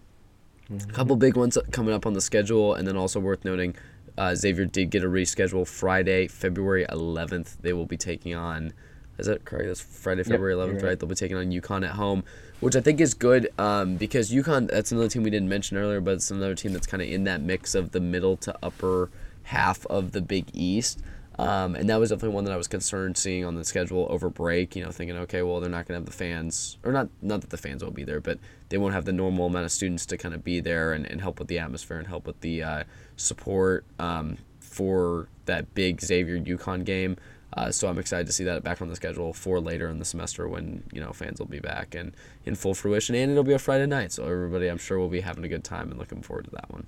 a 0.70 0.92
couple 0.92 1.16
big 1.16 1.38
ones 1.38 1.58
coming 1.72 1.94
up 1.94 2.06
on 2.06 2.14
the 2.14 2.22
schedule, 2.22 2.74
and 2.74 2.86
then 2.86 2.98
also 2.98 3.22
worth 3.22 3.46
noting, 3.46 3.76
uh, 4.18 4.36
Xavier 4.36 4.66
did 4.66 4.90
get 4.90 5.04
a 5.04 5.08
reschedule 5.08 5.66
Friday, 5.66 6.28
February 6.28 6.86
11th. 6.90 7.58
They 7.62 7.72
will 7.72 7.86
be 7.86 7.98
taking 7.98 8.36
on, 8.36 8.74
is 9.20 9.28
that 9.28 9.46
correct? 9.46 9.68
That's 9.68 9.82
Friday, 9.82 10.24
February 10.24 10.54
you're 10.56 10.66
11th, 10.66 10.74
right. 10.76 10.84
right. 10.84 11.00
They'll 11.00 11.10
be 11.10 11.16
taking 11.16 11.38
on 11.38 11.52
UConn 11.52 11.86
at 11.86 11.96
home, 11.96 12.24
which 12.60 12.76
I 12.76 12.82
think 12.82 13.00
is 13.00 13.14
good 13.14 13.50
um, 13.58 13.98
because 13.98 14.32
UConn, 14.32 14.70
that's 14.70 14.92
another 14.92 15.10
team 15.10 15.24
we 15.24 15.30
didn't 15.30 15.50
mention 15.50 15.78
earlier, 15.78 16.02
but 16.02 16.16
it's 16.16 16.32
another 16.32 16.56
team 16.56 16.74
that's 16.74 16.88
kind 16.88 17.02
of 17.02 17.10
in 17.10 17.26
that 17.26 17.42
mix 17.42 17.76
of 17.76 17.92
the 17.92 18.00
middle 18.00 18.38
to 18.38 18.56
upper 18.64 19.10
half 19.44 19.86
of 19.88 20.12
the 20.12 20.22
Big 20.22 20.46
East. 20.54 21.02
Um, 21.40 21.76
and 21.76 21.90
that 21.90 21.98
was 21.98 22.10
definitely 22.10 22.36
one 22.36 22.44
that 22.44 22.52
I 22.52 22.58
was 22.58 22.68
concerned 22.68 23.18
seeing 23.18 23.46
on 23.46 23.56
the 23.56 23.64
schedule 23.64 24.08
over 24.10 24.30
break. 24.30 24.76
You 24.76 24.84
know, 24.84 24.92
thinking, 24.92 25.16
okay, 25.20 25.42
well, 25.42 25.62
they're 25.62 25.70
not 25.70 25.88
going 25.88 25.96
to 25.96 26.02
have 26.02 26.06
the 26.06 26.12
fans, 26.12 26.78
or 26.84 26.92
not, 26.92 27.08
not 27.22 27.40
that 27.40 27.50
the 27.50 27.58
fans 27.58 27.82
won't 27.82 27.96
be 27.96 28.04
there, 28.04 28.20
but 28.20 28.40
they 28.68 28.78
won't 28.78 28.94
have 28.94 29.06
the 29.06 29.14
normal 29.14 29.46
amount 29.46 29.64
of 29.64 29.72
students 29.72 30.06
to 30.08 30.18
kind 30.18 30.36
of 30.36 30.44
be 30.44 30.60
there 30.60 30.92
and, 30.92 31.06
and 31.06 31.22
help 31.22 31.40
with 31.40 31.48
the 31.48 31.58
atmosphere 31.58 31.98
and 31.98 32.08
help 32.08 32.28
with 32.28 32.42
the 32.42 32.62
uh, 32.62 32.84
support 33.16 33.86
um, 34.00 34.38
for 34.60 35.30
that 35.46 35.74
big 35.74 36.02
Xavier 36.02 36.38
UConn 36.38 36.84
game. 36.84 37.16
Uh, 37.54 37.72
so 37.72 37.88
I'm 37.88 37.98
excited 37.98 38.28
to 38.28 38.34
see 38.34 38.44
that 38.44 38.64
back 38.64 38.82
on 38.82 38.90
the 38.90 38.96
schedule 38.96 39.34
for 39.34 39.60
later 39.60 39.90
in 39.90 39.98
the 39.98 40.06
semester 40.06 40.48
when 40.48 40.84
you 40.94 41.02
know 41.02 41.12
fans 41.12 41.40
will 41.40 41.48
be 41.48 41.60
back 41.60 41.96
and 41.96 42.14
in 42.46 42.56
full 42.56 42.74
fruition, 42.76 43.16
and 43.16 43.32
it'll 43.32 43.44
be 43.44 43.54
a 43.54 43.60
Friday 43.60 43.88
night, 43.88 44.12
so 44.12 44.24
everybody 44.26 44.68
I'm 44.68 44.78
sure 44.78 45.00
will 45.00 45.10
be 45.10 45.22
having 45.22 45.44
a 45.44 45.48
good 45.48 45.64
time 45.64 45.90
and 45.90 46.00
looking 46.00 46.22
forward 46.22 46.46
to 46.46 46.52
that 46.52 46.72
one. 46.72 46.86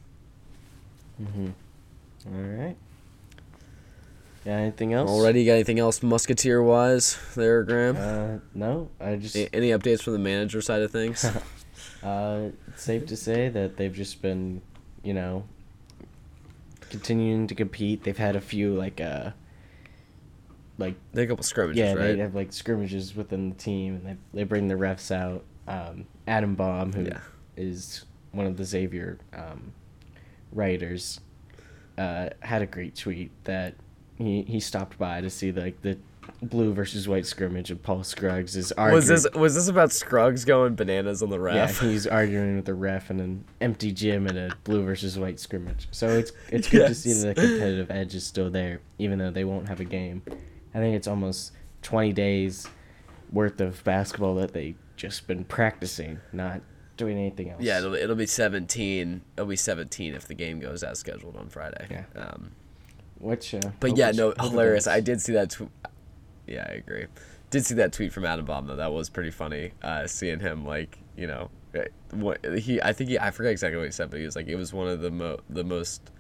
Mm-hmm. 1.21 1.47
All 2.35 2.63
right. 2.65 2.75
Got 4.45 4.51
anything 4.53 4.93
else? 4.93 5.09
Already, 5.09 5.45
got 5.45 5.53
anything 5.53 5.77
else 5.79 6.01
musketeer 6.01 6.63
wise 6.63 7.17
there, 7.35 7.63
Graham? 7.63 7.95
Uh, 7.97 8.39
no. 8.55 8.89
I 8.99 9.15
just. 9.15 9.35
A- 9.35 9.53
Any 9.55 9.69
updates 9.69 10.01
from 10.01 10.13
the 10.13 10.19
manager 10.19 10.61
side 10.61 10.81
of 10.81 10.91
things? 10.91 11.25
Uh, 12.03 12.49
it's 12.67 12.81
safe 12.81 13.05
to 13.05 13.15
say 13.15 13.47
that 13.49 13.77
they've 13.77 13.93
just 13.93 14.23
been, 14.23 14.59
you 15.03 15.13
know, 15.13 15.43
continuing 16.89 17.45
to 17.45 17.53
compete. 17.53 18.03
They've 18.03 18.17
had 18.17 18.35
a 18.35 18.41
few 18.41 18.73
like 18.73 18.99
uh, 18.99 19.31
like 20.77 20.95
They 21.13 21.21
had 21.21 21.27
a 21.29 21.31
couple 21.33 21.43
scrimmages, 21.43 21.77
yeah, 21.79 21.93
right? 21.93 22.13
they 22.15 22.17
have 22.17 22.33
like 22.35 22.51
scrimmages 22.53 23.15
within 23.15 23.49
the 23.49 23.55
team, 23.55 23.95
and 23.95 24.05
they 24.05 24.17
they 24.39 24.43
bring 24.43 24.67
the 24.67 24.75
refs 24.75 25.11
out. 25.11 25.43
Um, 25.67 26.05
Adam 26.27 26.55
Baum, 26.55 26.91
who 26.93 27.07
is 27.55 28.05
Yeah. 28.33 28.37
one 28.37 28.47
of 28.47 28.57
the 28.57 28.63
Xavier 28.65 29.19
um, 29.33 29.73
writers, 30.51 31.19
uh, 31.97 32.29
had 32.41 32.61
a 32.61 32.65
great 32.65 32.95
tweet 32.95 33.31
that 33.43 33.75
he 34.17 34.43
he 34.43 34.59
stopped 34.59 34.97
by 34.97 35.21
to 35.21 35.29
see 35.29 35.51
like 35.51 35.81
the 35.81 35.97
blue 36.43 36.73
versus 36.73 37.07
white 37.07 37.25
scrimmage, 37.25 37.69
and 37.71 37.81
Paul 37.81 38.03
Scruggs 38.03 38.55
is 38.55 38.71
arguing. 38.73 38.95
Was 38.95 39.07
this 39.07 39.27
was 39.33 39.55
this 39.55 39.67
about 39.67 39.91
Scruggs 39.91 40.45
going 40.45 40.75
bananas 40.75 41.21
on 41.21 41.29
the 41.29 41.39
ref? 41.39 41.81
Yeah, 41.81 41.89
he's 41.89 42.07
arguing 42.07 42.55
with 42.55 42.65
the 42.65 42.73
ref 42.73 43.11
in 43.11 43.19
an 43.19 43.43
empty 43.59 43.91
gym 43.91 44.27
at 44.27 44.35
a 44.35 44.55
blue 44.63 44.83
versus 44.83 45.17
white 45.19 45.39
scrimmage. 45.39 45.87
So 45.91 46.07
it's 46.09 46.31
it's 46.49 46.67
good 46.69 46.87
to 46.87 46.95
see 46.95 47.13
that 47.13 47.35
the 47.35 47.41
competitive 47.41 47.91
edge 47.91 48.15
is 48.15 48.25
still 48.25 48.49
there, 48.49 48.79
even 48.99 49.19
though 49.19 49.31
they 49.31 49.43
won't 49.43 49.67
have 49.67 49.79
a 49.79 49.85
game. 49.85 50.21
I 50.73 50.79
think 50.79 50.95
it's 50.95 51.07
almost 51.07 51.51
twenty 51.81 52.13
days 52.13 52.67
worth 53.31 53.61
of 53.61 53.83
basketball 53.83 54.35
that 54.35 54.53
they 54.53 54.75
just 54.97 55.27
been 55.27 55.43
practicing, 55.43 56.19
not 56.33 56.61
doing 56.97 57.17
anything 57.17 57.49
else. 57.49 57.61
yeah, 57.61 57.79
it'll, 57.79 57.95
it'll 57.95 58.15
be 58.15 58.27
17. 58.27 59.21
It'll 59.35 59.47
be 59.47 59.55
17 59.55 60.13
if 60.13 60.27
the 60.27 60.35
game 60.35 60.59
goes 60.59 60.83
as 60.83 60.99
scheduled 60.99 61.35
on 61.35 61.49
Friday. 61.49 61.87
Yeah. 61.89 62.03
Um, 62.15 62.51
Which, 63.19 63.55
uh, 63.55 63.71
but 63.79 63.97
yeah, 63.97 64.11
no, 64.11 64.33
hilarious. 64.39 64.85
I 64.85 64.99
did 64.99 65.21
see 65.21 65.33
that. 65.33 65.51
Tw- 65.51 65.71
yeah, 66.45 66.67
I 66.69 66.73
agree. 66.73 67.07
Did 67.49 67.65
see 67.65 67.75
that 67.75 67.93
tweet 67.93 68.13
from 68.13 68.25
Adam 68.25 68.45
Baum 68.45 68.67
though. 68.67 68.75
That 68.75 68.93
was 68.93 69.09
pretty 69.09 69.31
funny. 69.31 69.71
Uh, 69.81 70.05
seeing 70.07 70.39
him 70.39 70.65
like 70.65 70.99
you 71.17 71.27
know, 71.27 71.49
eh, 71.73 71.85
what 72.11 72.43
he 72.59 72.81
I 72.81 72.93
think 72.93 73.09
he 73.09 73.19
I 73.19 73.31
forget 73.31 73.51
exactly 73.51 73.77
what 73.77 73.85
he 73.85 73.91
said, 73.91 74.09
but 74.09 74.19
he 74.19 74.25
was 74.25 74.35
like 74.35 74.47
it 74.47 74.55
was 74.55 74.71
one 74.73 74.87
of 74.87 75.01
the 75.01 75.11
mo 75.11 75.39
the 75.49 75.63
most 75.63 76.11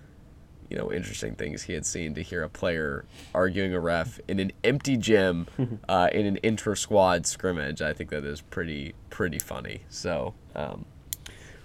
you 0.71 0.77
know 0.77 0.91
interesting 0.91 1.35
things 1.35 1.63
he 1.63 1.73
had 1.73 1.85
seen 1.85 2.15
to 2.15 2.23
hear 2.23 2.43
a 2.43 2.49
player 2.49 3.03
arguing 3.35 3.73
a 3.73 3.79
ref 3.79 4.21
in 4.29 4.39
an 4.39 4.53
empty 4.63 4.95
gym 4.95 5.45
uh, 5.89 6.09
in 6.13 6.25
an 6.25 6.39
inter 6.41 6.75
squad 6.75 7.27
scrimmage. 7.27 7.81
I 7.81 7.91
think 7.91 8.09
that 8.09 8.23
is 8.23 8.41
pretty 8.41 8.95
pretty 9.09 9.37
funny. 9.39 9.81
So. 9.89 10.33
Um, 10.55 10.85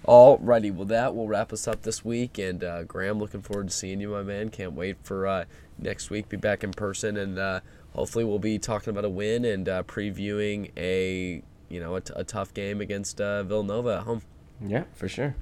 Alrighty, 0.06 0.72
well 0.72 0.84
that 0.84 1.16
will 1.16 1.26
wrap 1.26 1.52
us 1.52 1.66
up 1.66 1.82
this 1.82 2.04
week, 2.04 2.38
and 2.38 2.62
uh, 2.62 2.84
Graham, 2.84 3.18
looking 3.18 3.42
forward 3.42 3.70
to 3.70 3.74
seeing 3.74 4.00
you, 4.00 4.10
my 4.10 4.22
man. 4.22 4.50
Can't 4.50 4.72
wait 4.72 4.98
for 5.02 5.26
uh, 5.26 5.46
next 5.78 6.10
week. 6.10 6.28
Be 6.28 6.36
back 6.36 6.62
in 6.62 6.70
person, 6.70 7.16
and 7.16 7.36
uh, 7.36 7.60
hopefully 7.92 8.24
we'll 8.24 8.38
be 8.38 8.56
talking 8.56 8.90
about 8.90 9.04
a 9.04 9.08
win 9.08 9.44
and 9.44 9.68
uh, 9.68 9.82
previewing 9.82 10.70
a 10.76 11.42
you 11.68 11.80
know 11.80 11.96
a, 11.96 12.00
t- 12.00 12.12
a 12.14 12.22
tough 12.22 12.54
game 12.54 12.80
against 12.80 13.20
uh, 13.20 13.42
Villanova 13.42 13.96
at 13.96 14.02
home. 14.04 14.22
Yeah, 14.64 14.84
for 14.94 15.08
sure. 15.08 15.34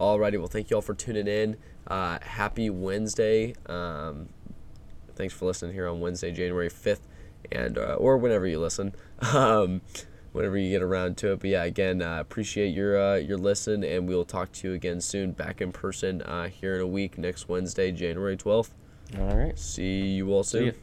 Alrighty, 0.00 0.38
well 0.38 0.48
thank 0.48 0.68
you 0.70 0.76
all 0.76 0.82
for 0.82 0.94
tuning 0.94 1.28
in. 1.28 1.56
Uh, 1.86 2.18
happy 2.22 2.70
Wednesday. 2.70 3.54
Um, 3.66 4.28
thanks 5.14 5.34
for 5.34 5.46
listening 5.46 5.72
here 5.72 5.88
on 5.88 6.00
Wednesday, 6.00 6.32
January 6.32 6.68
fifth, 6.68 7.06
and 7.50 7.78
uh, 7.78 7.94
or 7.94 8.16
whenever 8.16 8.46
you 8.46 8.58
listen. 8.58 8.94
Um, 9.34 9.82
whenever 10.32 10.56
you 10.56 10.70
get 10.70 10.82
around 10.82 11.16
to 11.18 11.32
it. 11.32 11.40
But 11.40 11.50
yeah, 11.50 11.64
again, 11.64 12.02
uh, 12.02 12.18
appreciate 12.18 12.74
your 12.74 13.00
uh, 13.00 13.16
your 13.16 13.38
listen, 13.38 13.84
and 13.84 14.08
we'll 14.08 14.24
talk 14.24 14.52
to 14.52 14.68
you 14.68 14.74
again 14.74 15.00
soon, 15.00 15.32
back 15.32 15.60
in 15.60 15.72
person 15.72 16.22
uh, 16.22 16.48
here 16.48 16.74
in 16.74 16.80
a 16.80 16.86
week, 16.86 17.18
next 17.18 17.48
Wednesday, 17.48 17.92
January 17.92 18.36
twelfth. 18.36 18.74
All 19.18 19.36
right. 19.36 19.58
See 19.58 20.08
you 20.08 20.32
all 20.32 20.42
soon. 20.42 20.74